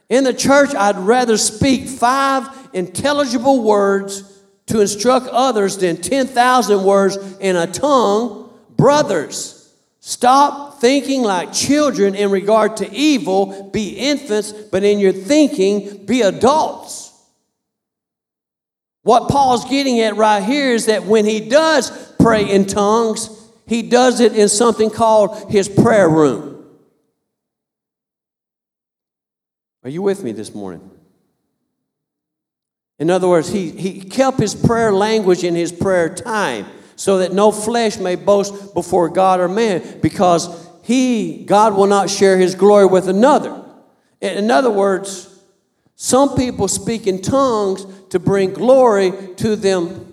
[0.08, 7.16] In the church, I'd rather speak five intelligible words to instruct others than 10,000 words
[7.40, 8.52] in a tongue.
[8.76, 13.70] Brothers, stop thinking like children in regard to evil.
[13.72, 17.08] Be infants, but in your thinking, be adults.
[19.02, 23.39] What Paul's getting at right here is that when he does pray in tongues,
[23.70, 26.66] he does it in something called his prayer room.
[29.84, 30.90] Are you with me this morning?
[32.98, 36.66] In other words, he, he kept his prayer language in his prayer time
[36.96, 42.10] so that no flesh may boast before God or man because he, God will not
[42.10, 43.64] share his glory with another.
[44.20, 45.28] In other words,
[45.94, 50.09] some people speak in tongues to bring glory to them.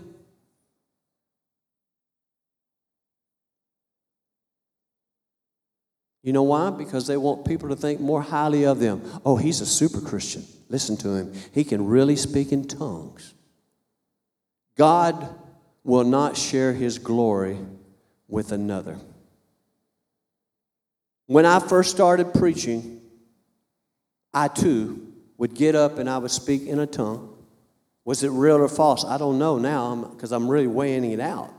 [6.27, 6.71] You know why?
[6.71, 9.01] Because they want people to think more highly of them.
[9.25, 10.43] Oh, he's a super Christian.
[10.67, 11.31] Listen to him.
[11.53, 13.33] He can really speak in tongues.
[14.75, 15.33] God
[15.85, 17.57] will not share his glory
[18.27, 18.97] with another.
[21.27, 22.99] When I first started preaching,
[24.33, 27.37] I too would get up and I would speak in a tongue.
[28.03, 29.05] Was it real or false?
[29.05, 31.53] I don't know now because I'm really weighing it out.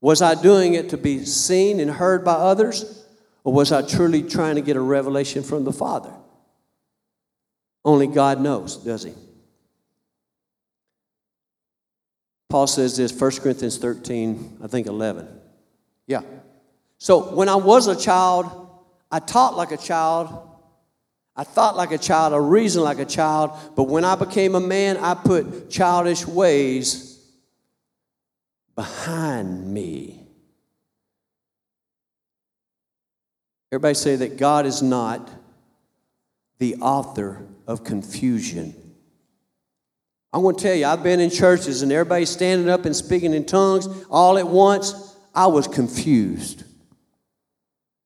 [0.00, 3.02] Was I doing it to be seen and heard by others?
[3.44, 6.12] Or was I truly trying to get a revelation from the Father?
[7.84, 9.12] Only God knows, does He?
[12.48, 15.28] Paul says this, 1 Corinthians 13, I think 11.
[16.06, 16.22] Yeah.
[16.98, 18.70] So when I was a child,
[19.10, 20.50] I taught like a child,
[21.36, 24.60] I thought like a child, I reasoned like a child, but when I became a
[24.60, 27.20] man, I put childish ways
[28.76, 30.23] behind me.
[33.74, 35.28] Everybody say that God is not
[36.58, 38.72] the author of confusion.
[40.32, 43.34] I'm going to tell you, I've been in churches and everybody standing up and speaking
[43.34, 45.16] in tongues all at once.
[45.34, 46.62] I was confused.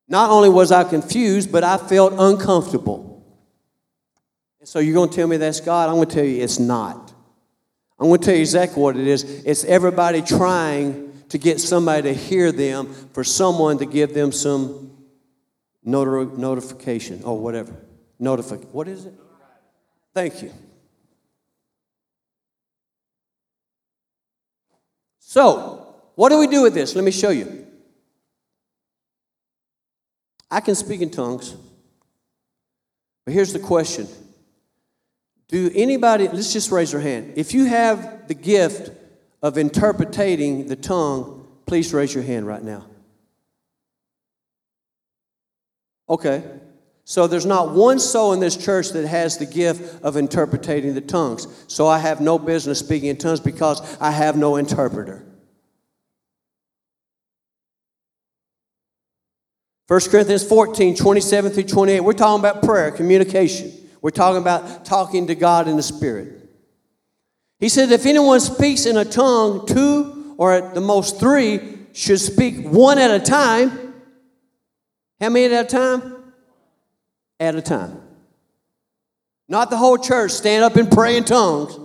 [0.09, 3.23] Not only was I confused, but I felt uncomfortable.
[4.65, 5.91] So you're going to tell me that's God?
[5.91, 7.13] I'm going to tell you it's not.
[8.01, 9.23] I'm going to tell you exactly what it is.
[9.45, 14.88] It's everybody trying to get somebody to hear them for someone to give them some
[15.89, 17.75] noti- notification or whatever.
[18.19, 18.57] Notify.
[18.57, 19.15] What is it?
[20.15, 20.53] Thank you.
[25.21, 26.95] So, what do we do with this?
[26.95, 27.67] Let me show you.
[30.51, 31.55] I can speak in tongues,
[33.25, 34.09] but here's the question
[35.49, 37.33] do anybody, let's just raise your hand.
[37.37, 38.91] If you have the gift
[39.43, 42.87] of interpreting the tongue, please raise your hand right now.
[46.09, 46.43] Okay.
[47.05, 51.01] So there's not one soul in this church that has the gift of interpreting the
[51.01, 51.47] tongues.
[51.67, 55.25] So I have no business speaking in tongues because I have no interpreter.
[59.87, 62.01] 1 Corinthians 14, 27 through 28.
[62.01, 63.73] We're talking about prayer, communication.
[64.03, 66.47] We're talking about talking to God in the Spirit.
[67.59, 72.21] He said, if anyone speaks in a tongue, two or at the most three should
[72.21, 73.88] speak one at a time.
[75.21, 76.33] How many at a time?
[77.41, 78.01] At a time.
[79.49, 81.79] Not the whole church stand up and pray in tongues.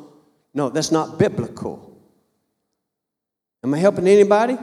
[0.53, 1.97] No, that's not biblical.
[3.63, 4.57] Am I helping anybody?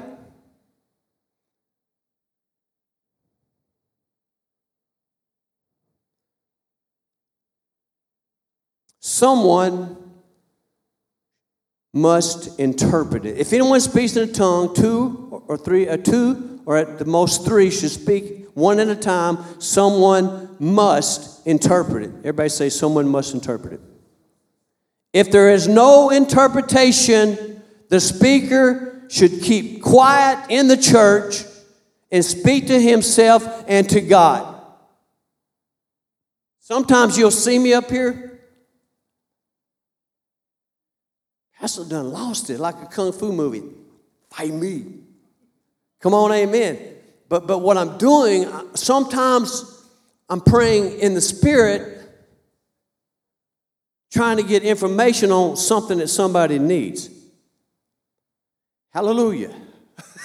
[9.01, 9.97] Someone
[11.93, 13.39] must interpret it.
[13.39, 17.05] If anyone speaks in a tongue, two or three, a uh, two or at the
[17.05, 19.39] most three should speak one at a time.
[19.61, 22.11] Someone must interpret it.
[22.19, 23.81] Everybody say, someone must interpret it.
[25.13, 31.45] If there is no interpretation, the speaker should keep quiet in the church
[32.13, 34.63] and speak to himself and to God.
[36.61, 38.31] Sometimes you'll see me up here
[41.61, 43.63] Pastor done lost it like a kung fu movie.
[44.31, 45.01] Fight me.
[46.01, 46.79] Come on, amen.
[47.31, 49.87] But but what I'm doing, uh, sometimes
[50.28, 52.03] I'm praying in the spirit,
[54.12, 57.09] trying to get information on something that somebody needs.
[58.93, 59.55] Hallelujah.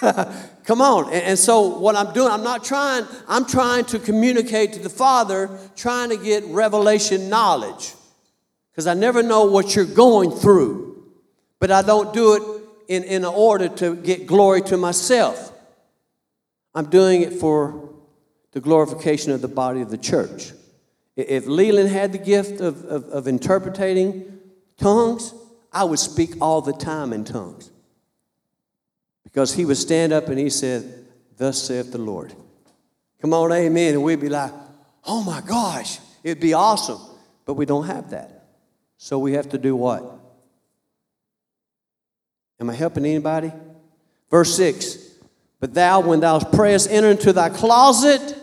[0.66, 1.06] Come on.
[1.06, 4.90] And, and, so what I'm doing, I'm not trying, I'm trying to communicate to the
[4.90, 7.94] Father, trying to get revelation knowledge.
[8.72, 11.04] Because I never know what you're going through.
[11.60, 15.52] But I don't do it in, in order to get glory to myself.
[16.76, 17.90] I'm doing it for
[18.52, 20.52] the glorification of the body of the church.
[21.16, 24.40] If Leland had the gift of, of, of interpreting
[24.78, 25.34] tongues,
[25.72, 27.72] I would speak all the time in tongues.
[29.24, 31.06] Because he would stand up and he said,
[31.38, 32.34] Thus saith the Lord.
[33.22, 33.94] Come on, amen.
[33.94, 34.52] And we'd be like,
[35.06, 37.00] Oh my gosh, it'd be awesome.
[37.46, 38.48] But we don't have that.
[38.98, 40.04] So we have to do what?
[42.60, 43.52] Am I helping anybody?
[44.30, 45.05] Verse 6
[45.60, 48.38] But thou, when thou prayest, enter into thy closet,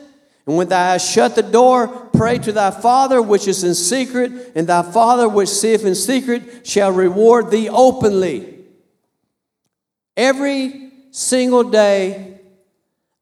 [0.46, 4.52] and when thou hast shut the door, pray to thy Father which is in secret,
[4.54, 8.58] and thy Father which seeth in secret shall reward thee openly.
[10.16, 12.40] Every single day,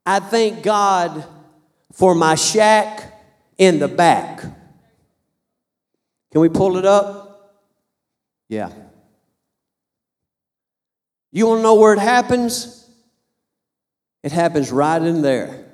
[0.07, 1.25] I thank God
[1.93, 3.23] for my shack
[3.59, 4.41] in the back.
[6.33, 7.61] Can we pull it up?
[8.49, 8.71] Yeah.
[11.33, 12.80] You want to know where it happens?
[14.23, 15.67] It happens right in there.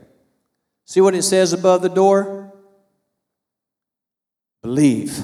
[0.85, 2.53] See what it says above the door?
[4.63, 5.19] Believe.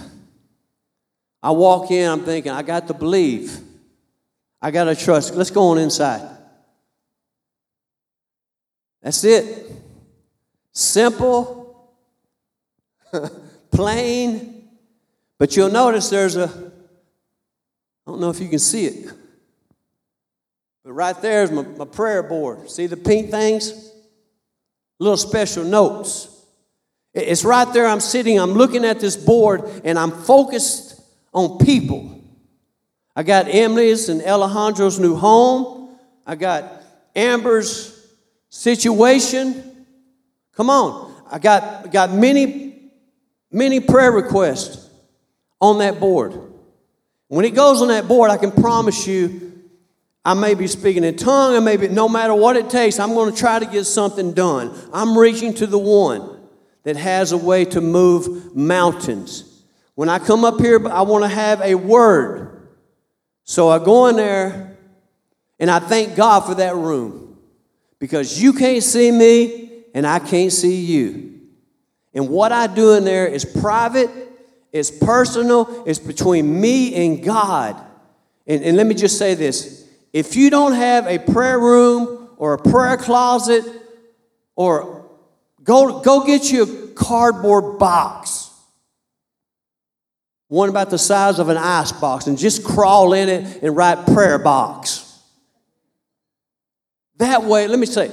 [1.42, 3.58] I walk in, I'm thinking, I got to believe.
[4.60, 5.34] I got to trust.
[5.34, 6.28] Let's go on inside.
[9.02, 9.70] That's it.
[10.72, 11.92] Simple,
[13.70, 14.68] plain,
[15.38, 16.48] but you'll notice there's a,
[18.06, 19.12] I don't know if you can see it.
[20.84, 22.70] But right there is my, my prayer board.
[22.70, 23.90] See the pink things?
[24.98, 26.28] Little special notes.
[27.14, 27.86] It's right there.
[27.86, 31.00] I'm sitting, I'm looking at this board, and I'm focused
[31.32, 32.20] on people.
[33.14, 35.98] I got Emily's and Alejandro's new home.
[36.26, 36.82] I got
[37.14, 38.14] Amber's
[38.48, 39.86] situation.
[40.56, 41.14] Come on.
[41.30, 42.90] I got, got many,
[43.50, 44.88] many prayer requests
[45.60, 46.38] on that board.
[47.28, 49.51] When it goes on that board, I can promise you
[50.24, 53.14] I may be speaking in tongue, I may be, no matter what it takes, I'm
[53.14, 54.72] going to try to get something done.
[54.92, 56.40] I'm reaching to the one
[56.84, 59.64] that has a way to move mountains.
[59.94, 62.68] When I come up here, I want to have a word.
[63.44, 64.78] So I go in there
[65.58, 67.38] and I thank God for that room
[67.98, 71.40] because you can't see me and I can't see you.
[72.14, 74.10] And what I do in there is private,
[74.72, 77.80] it's personal, it's between me and God.
[78.46, 79.81] And, and let me just say this
[80.12, 83.64] if you don't have a prayer room or a prayer closet,
[84.56, 85.08] or
[85.62, 88.50] go, go get you a cardboard box,
[90.48, 94.06] one about the size of an ice box, and just crawl in it and write
[94.06, 95.08] prayer box.
[97.16, 98.10] That way, let me say,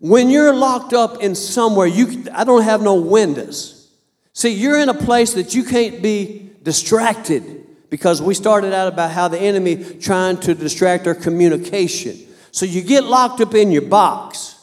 [0.00, 3.90] when you're locked up in somewhere, you, I don't have no windows.
[4.32, 7.59] See, you're in a place that you can't be distracted
[7.90, 12.16] because we started out about how the enemy trying to distract our communication.
[12.52, 14.56] So you get locked up in your box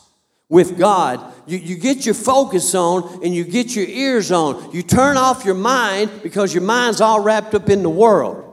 [0.50, 1.34] with God.
[1.46, 4.72] You, you get your focus on and you get your ears on.
[4.74, 8.47] You turn off your mind because your mind's all wrapped up in the world.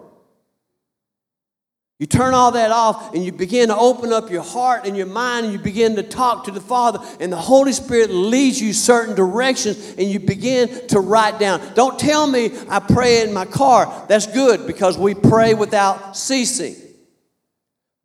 [2.01, 5.07] You turn all that off and you begin to open up your heart and your
[5.07, 8.73] mind and you begin to talk to the Father, and the Holy Spirit leads you
[8.73, 11.61] certain directions and you begin to write down.
[11.75, 14.07] Don't tell me I pray in my car.
[14.09, 16.75] That's good because we pray without ceasing.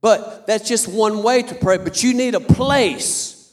[0.02, 1.78] But that's just one way to pray.
[1.78, 3.52] But you need a place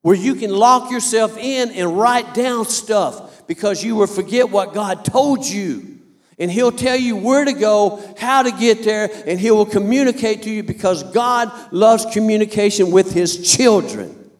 [0.00, 4.72] where you can lock yourself in and write down stuff because you will forget what
[4.72, 5.95] God told you.
[6.38, 10.42] And he'll tell you where to go, how to get there, and he will communicate
[10.42, 14.30] to you because God loves communication with his children.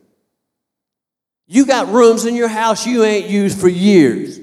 [1.47, 4.39] You got rooms in your house you ain't used for years.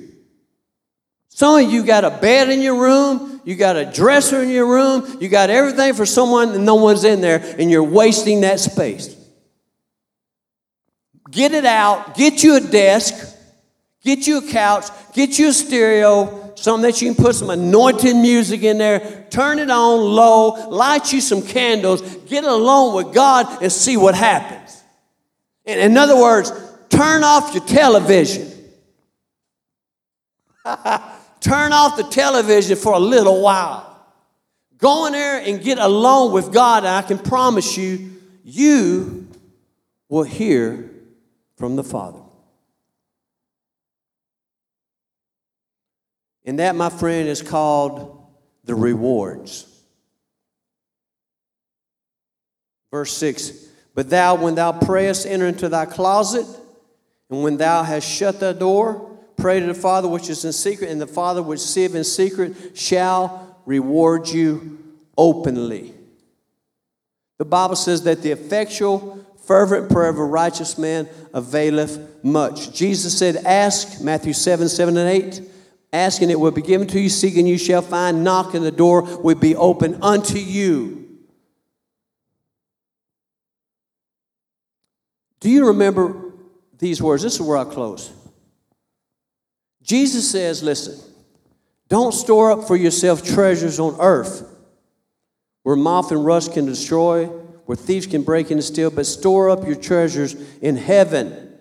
[1.29, 4.67] Some of you got a bed in your room, you got a dresser in your
[4.67, 8.59] room, you got everything for someone and no one's in there, and you're wasting that
[8.59, 9.15] space.
[11.29, 13.35] Get it out, get you a desk,
[14.03, 18.15] get you a couch, get you a stereo, something that you can put some anointed
[18.15, 23.61] music in there, turn it on low, light you some candles, get alone with God
[23.61, 24.81] and see what happens.
[25.65, 26.53] In, in other words,
[26.87, 28.49] turn off your television.
[31.41, 34.01] turn off the television for a little while.
[34.77, 38.09] Go in there and get alone with God, and I can promise you,
[38.45, 39.27] you
[40.07, 40.89] will hear
[41.57, 42.22] from the Father.
[46.45, 48.25] And that, my friend, is called
[48.65, 49.67] the rewards.
[52.91, 56.45] Verse 6 But thou, when thou prayest, enter into thy closet,
[57.29, 60.89] and when thou hast shut thy door, pray to the Father which is in secret,
[60.89, 64.79] and the Father which seeth in secret shall reward you
[65.17, 65.93] openly.
[67.39, 72.73] The Bible says that the effectual, fervent prayer of a righteous man availeth much.
[72.73, 75.41] Jesus said, Ask, Matthew 7 7 and 8.
[75.93, 78.71] Ask and it will be given to you, seeking you shall find, knock and the
[78.71, 81.07] door will be open unto you.
[85.39, 86.33] Do you remember
[86.79, 87.21] these words?
[87.21, 88.11] This is where I close.
[89.83, 90.97] Jesus says, Listen,
[91.89, 94.49] don't store up for yourself treasures on earth
[95.61, 99.49] where moth and rust can destroy, where thieves can break in and steal, but store
[99.49, 101.52] up your treasures in heaven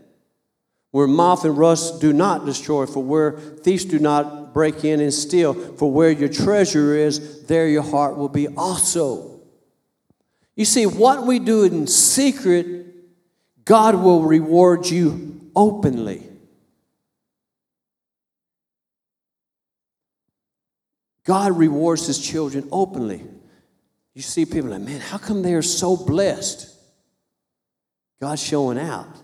[0.93, 5.13] where moth and rust do not destroy, for where thieves do not break in and
[5.13, 9.41] steal, for where your treasure is, there your heart will be also.
[10.55, 12.87] You see, what we do in secret,
[13.65, 16.29] God will reward you openly.
[21.25, 23.25] God rewards his children openly.
[24.13, 26.69] You see people like, man, how come they are so blessed?
[28.21, 29.22] God's showing out.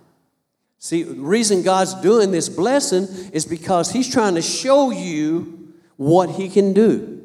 [0.78, 6.30] See, the reason God's doing this blessing is because He's trying to show you what
[6.30, 7.18] He can do.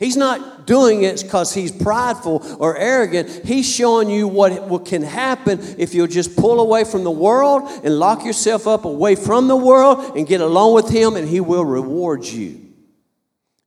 [0.00, 3.44] He's not doing it because he's prideful or arrogant.
[3.44, 7.68] He's showing you what, what can happen if you'll just pull away from the world
[7.84, 11.40] and lock yourself up away from the world and get along with him, and he
[11.40, 12.66] will reward you.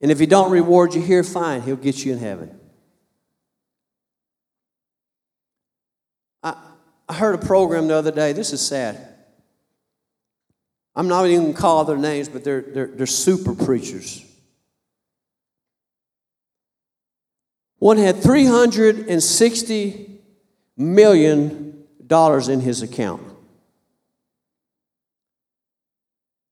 [0.01, 2.59] And if he don't reward you here, fine, he'll get you in heaven.
[6.41, 6.55] I,
[7.07, 8.33] I heard a program the other day.
[8.33, 9.12] This is sad.
[10.95, 14.23] I'm not even going to call their names, but they're, they're, they're super preachers.
[17.79, 20.09] One had $360
[20.77, 23.21] million in his account.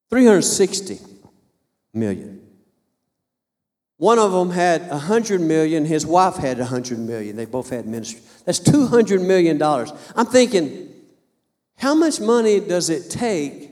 [0.10, 1.00] 360
[1.94, 2.42] million.
[3.98, 7.36] One of them had 100 million, his wife had 100 million.
[7.36, 8.22] They both had ministry.
[8.46, 9.94] That's 200 million dollars.
[10.16, 10.92] I'm thinking,
[11.78, 13.71] how much money does it take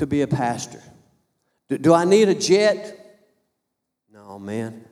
[0.00, 0.82] to be a pastor?
[1.68, 2.96] Do, do I need a jet?
[4.12, 4.84] No, man.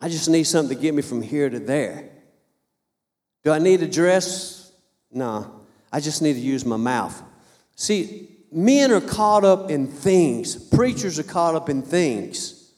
[0.00, 2.10] I just need something to get me from here to there.
[3.44, 4.72] Do I need a dress?
[5.10, 5.60] No.
[5.92, 7.20] I just need to use my mouth.
[7.76, 10.56] See, men are caught up in things.
[10.56, 12.72] Preachers are caught up in things.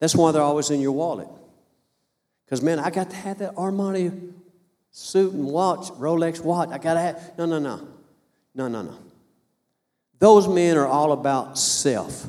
[0.00, 1.28] That's why they're always in your wallet.
[2.44, 4.32] Because, man, I got to have that Armani
[4.90, 6.70] suit and watch, Rolex watch.
[6.70, 7.32] I got to have.
[7.38, 7.88] No, no, no.
[8.54, 8.98] No, no, no.
[10.18, 12.26] Those men are all about self.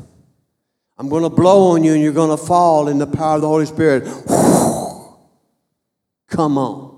[0.98, 3.42] I'm going to blow on you and you're going to fall in the power of
[3.42, 4.04] the Holy Spirit.
[6.28, 6.96] Come on.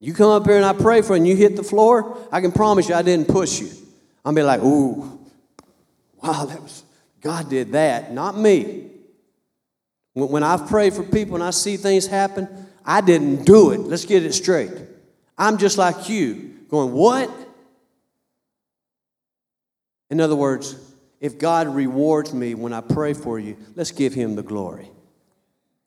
[0.00, 2.40] You come up here and I pray for you and you hit the floor, I
[2.40, 3.68] can promise you I didn't push you.
[4.24, 5.20] I'll be like, ooh,
[6.22, 6.82] wow, that was,
[7.20, 8.86] God did that, not me.
[10.14, 12.48] When I've prayed for people and I see things happen,
[12.84, 13.80] I didn't do it.
[13.80, 14.72] Let's get it straight.
[15.36, 17.30] I'm just like you, going, what?
[20.10, 20.76] In other words,
[21.20, 24.90] if God rewards me when I pray for you, let's give him the glory.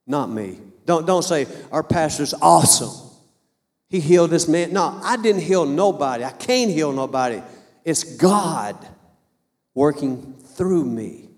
[0.07, 0.59] Not me.
[0.85, 3.09] Don't, don't say, our pastor's awesome.
[3.89, 4.73] He healed this man.
[4.73, 6.23] No, I didn't heal nobody.
[6.23, 7.41] I can't heal nobody.
[7.85, 8.75] It's God
[9.73, 11.29] working through me.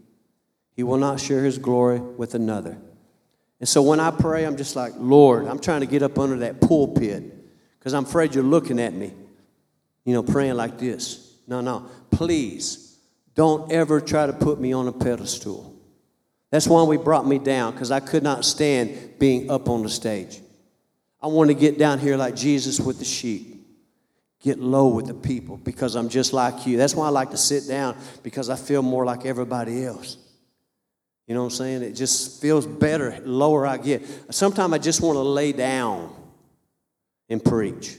[0.75, 2.77] He will not share his glory with another.
[3.59, 6.37] And so when I pray, I'm just like, Lord, I'm trying to get up under
[6.39, 7.23] that pulpit
[7.79, 9.13] because I'm afraid you're looking at me,
[10.03, 11.33] you know, praying like this.
[11.47, 11.89] No, no.
[12.15, 12.97] Please
[13.33, 15.75] don't ever try to put me on a pedestal.
[16.49, 19.89] That's why we brought me down, because I could not stand being up on the
[19.89, 20.39] stage.
[21.21, 23.51] I want to get down here like Jesus with the sheep.
[24.41, 26.77] Get low with the people because I'm just like you.
[26.77, 30.17] That's why I like to sit down because I feel more like everybody else.
[31.27, 31.81] You know what I'm saying?
[31.81, 34.03] It just feels better lower I get.
[34.29, 36.15] Sometimes I just want to lay down
[37.27, 37.97] and preach.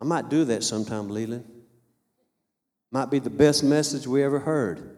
[0.00, 1.44] I might do that sometime, Leland.
[2.92, 4.96] Might be the best message we ever heard.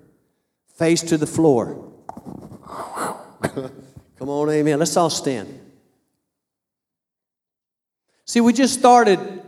[0.76, 1.92] Face to the floor.
[3.42, 4.80] Come on, amen.
[4.80, 5.61] Let's all stand.
[8.26, 9.42] See, we just started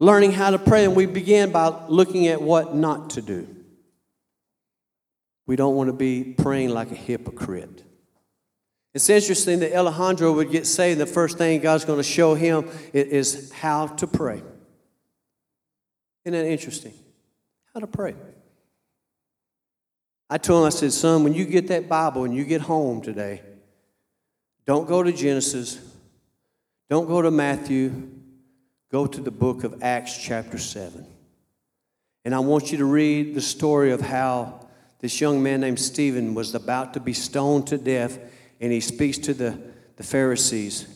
[0.00, 3.46] learning how to pray, and we began by looking at what not to do.
[5.46, 7.82] We don't want to be praying like a hypocrite.
[8.94, 11.00] It's interesting that Alejandro would get saved.
[11.00, 14.42] The first thing God's going to show him is how to pray.
[16.24, 16.94] Isn't that interesting?
[17.78, 18.14] How to pray.
[20.28, 23.00] I told him, I said, son, when you get that Bible and you get home
[23.00, 23.40] today,
[24.66, 25.80] don't go to Genesis,
[26.90, 28.10] don't go to Matthew,
[28.90, 31.06] go to the book of Acts, chapter 7.
[32.24, 34.66] And I want you to read the story of how
[34.98, 38.18] this young man named Stephen was about to be stoned to death,
[38.60, 39.56] and he speaks to the,
[39.94, 40.88] the Pharisees.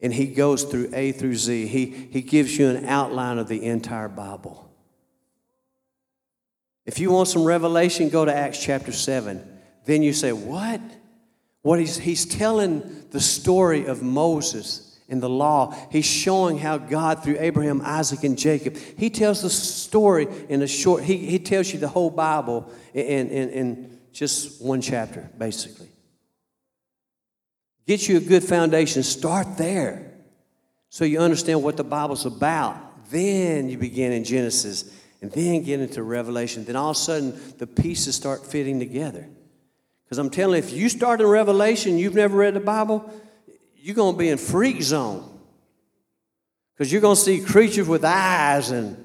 [0.00, 1.66] And he goes through A through Z.
[1.66, 4.63] He, he gives you an outline of the entire Bible.
[6.86, 9.42] If you want some revelation, go to Acts chapter 7.
[9.84, 10.80] Then you say, What?
[11.62, 15.74] What he's, he's telling the story of Moses and the law.
[15.90, 20.66] He's showing how God, through Abraham, Isaac, and Jacob, he tells the story in a
[20.66, 25.88] short, he, he tells you the whole Bible in, in, in just one chapter, basically.
[27.86, 29.02] Get you a good foundation.
[29.02, 30.12] Start there
[30.90, 32.76] so you understand what the Bible's about.
[33.10, 34.90] Then you begin in Genesis
[35.24, 36.66] and then get into Revelation.
[36.66, 39.26] Then all of a sudden, the pieces start fitting together.
[40.04, 43.10] Because I'm telling you, if you start in Revelation, you've never read the Bible,
[43.74, 45.26] you're going to be in freak zone.
[46.74, 48.98] Because you're going to see creatures with eyes and,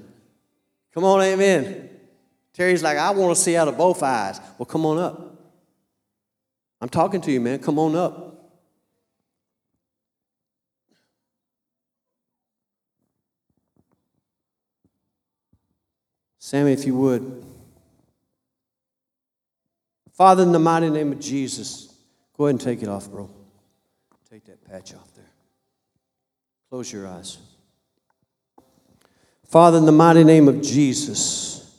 [0.94, 1.90] come on, amen.
[2.52, 4.42] Terry's like, I want to see out of both eyes.
[4.58, 5.42] Well, come on up.
[6.82, 7.60] I'm talking to you, man.
[7.60, 8.39] Come on up.
[16.50, 17.44] Sammy, if you would.
[20.14, 21.94] Father, in the mighty name of Jesus,
[22.36, 23.30] go ahead and take it off, bro.
[24.32, 25.30] Take that patch off there.
[26.72, 27.38] Close your eyes.
[29.46, 31.72] Father, in the mighty name of Jesus,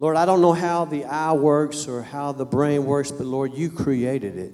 [0.00, 3.54] Lord, I don't know how the eye works or how the brain works, but Lord,
[3.54, 4.52] you created it.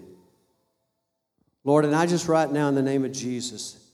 [1.64, 3.85] Lord, and I just right now, in the name of Jesus,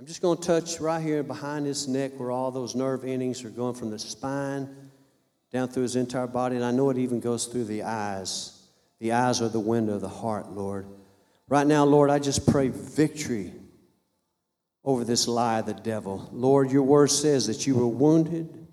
[0.00, 3.44] I'm just going to touch right here behind his neck where all those nerve endings
[3.44, 4.68] are going from the spine
[5.50, 6.54] down through his entire body.
[6.54, 8.62] And I know it even goes through the eyes.
[9.00, 10.86] The eyes are the window of the heart, Lord.
[11.48, 13.52] Right now, Lord, I just pray victory
[14.84, 16.28] over this lie of the devil.
[16.32, 18.68] Lord, your word says that you were wounded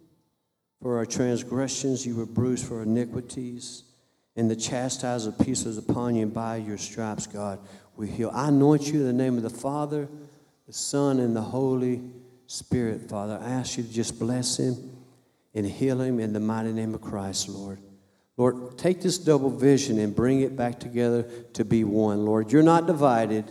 [0.79, 3.83] for our transgressions, you were bruised for iniquities,
[4.35, 7.59] and the chastisement of peace is upon you, and by your stripes, God,
[7.95, 8.29] we heal.
[8.33, 10.07] I anoint you in the name of the Father
[10.67, 12.01] the Son, and the Holy
[12.47, 13.39] Spirit, Father.
[13.41, 14.75] I ask you to just bless him
[15.53, 17.79] and heal him in the mighty name of Christ, Lord.
[18.37, 22.25] Lord, take this double vision and bring it back together to be one.
[22.25, 23.49] Lord, you're not divided.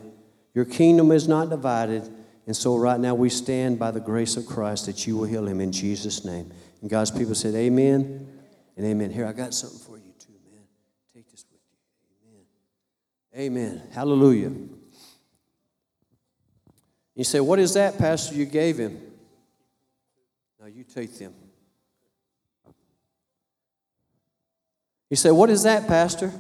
[0.55, 2.09] Your kingdom is not divided.
[2.47, 5.47] And so right now we stand by the grace of Christ that you will heal
[5.47, 6.53] him in Jesus' name.
[6.83, 8.29] And God's people said, Amen
[8.77, 9.11] and amen.
[9.11, 10.65] Here, I got something for you too, man.
[11.15, 13.47] Take this with you.
[13.47, 13.71] Amen.
[13.79, 13.83] Amen.
[13.93, 14.53] Hallelujah.
[17.15, 19.01] You say, What is that, Pastor, you gave him?
[20.61, 21.35] Now you take them.
[25.11, 26.33] You say, What is that, Pastor?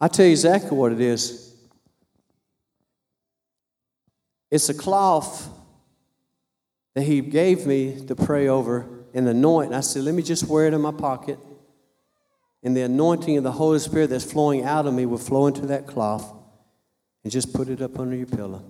[0.00, 1.54] I tell you exactly what it is.
[4.50, 5.48] It's a cloth
[6.94, 9.68] that he gave me to pray over and anoint.
[9.68, 11.38] And I said, Let me just wear it in my pocket.
[12.62, 15.66] And the anointing of the Holy Spirit that's flowing out of me will flow into
[15.66, 16.32] that cloth
[17.24, 18.64] and just put it up under your pillow.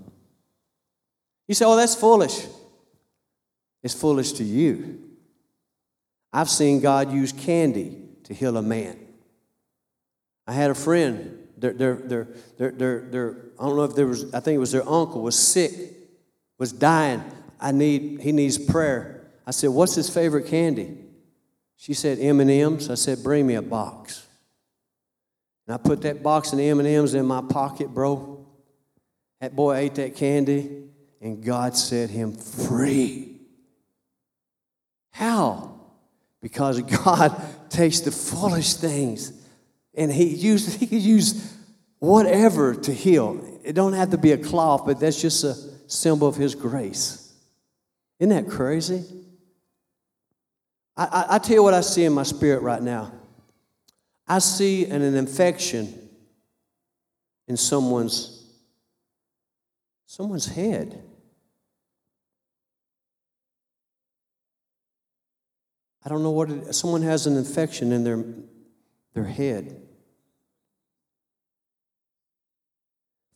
[1.49, 2.47] You say, oh, that's foolish.
[3.83, 5.01] It's foolish to you.
[6.33, 8.99] I've seen God use candy to heal a man.
[10.47, 12.29] I had a friend, their, their, their,
[12.59, 15.23] their, their, their, I don't know if there was, I think it was their uncle,
[15.23, 15.73] was sick,
[16.59, 17.23] was dying.
[17.61, 19.27] I need, he needs prayer.
[19.47, 20.97] I said, what's his favorite candy?
[21.77, 22.89] She said, M&M's.
[22.89, 24.27] I said, bring me a box.
[25.67, 28.47] And I put that box of M&M's in my pocket, bro.
[29.41, 30.92] That boy ate that candy
[31.23, 33.39] and God set him free.
[35.13, 35.81] How?
[36.43, 39.33] Because God takes the foolish things
[39.95, 41.55] and he used he could use
[42.01, 43.61] whatever to heal.
[43.63, 45.55] It don't have to be a cloth, but that's just a
[45.87, 47.33] symbol of his grace.
[48.19, 49.05] Isn't that crazy?
[50.97, 53.13] I, I, I tell you what I see in my spirit right now.
[54.27, 56.09] I see an, an infection
[57.47, 58.45] in someone's
[60.07, 61.03] someone's head.
[66.05, 68.25] I don't know what it, someone has an infection in their,
[69.15, 69.81] their head.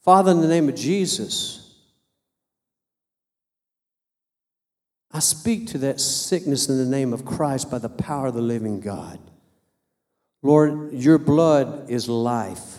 [0.03, 1.75] Father, in the name of Jesus,
[5.11, 8.43] I speak to that sickness in the name of Christ by the power of the
[8.43, 9.19] living God.
[10.43, 12.79] Lord, your blood is life.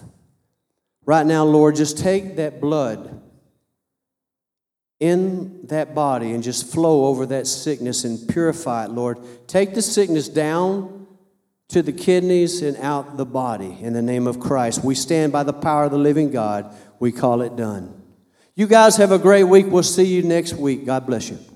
[1.05, 3.21] Right now, Lord, just take that blood
[4.99, 9.19] in that body and just flow over that sickness and purify it, Lord.
[9.47, 11.07] Take the sickness down
[11.69, 14.83] to the kidneys and out the body in the name of Christ.
[14.83, 16.73] We stand by the power of the living God.
[16.99, 18.01] We call it done.
[18.55, 19.67] You guys have a great week.
[19.67, 20.85] We'll see you next week.
[20.85, 21.37] God bless you.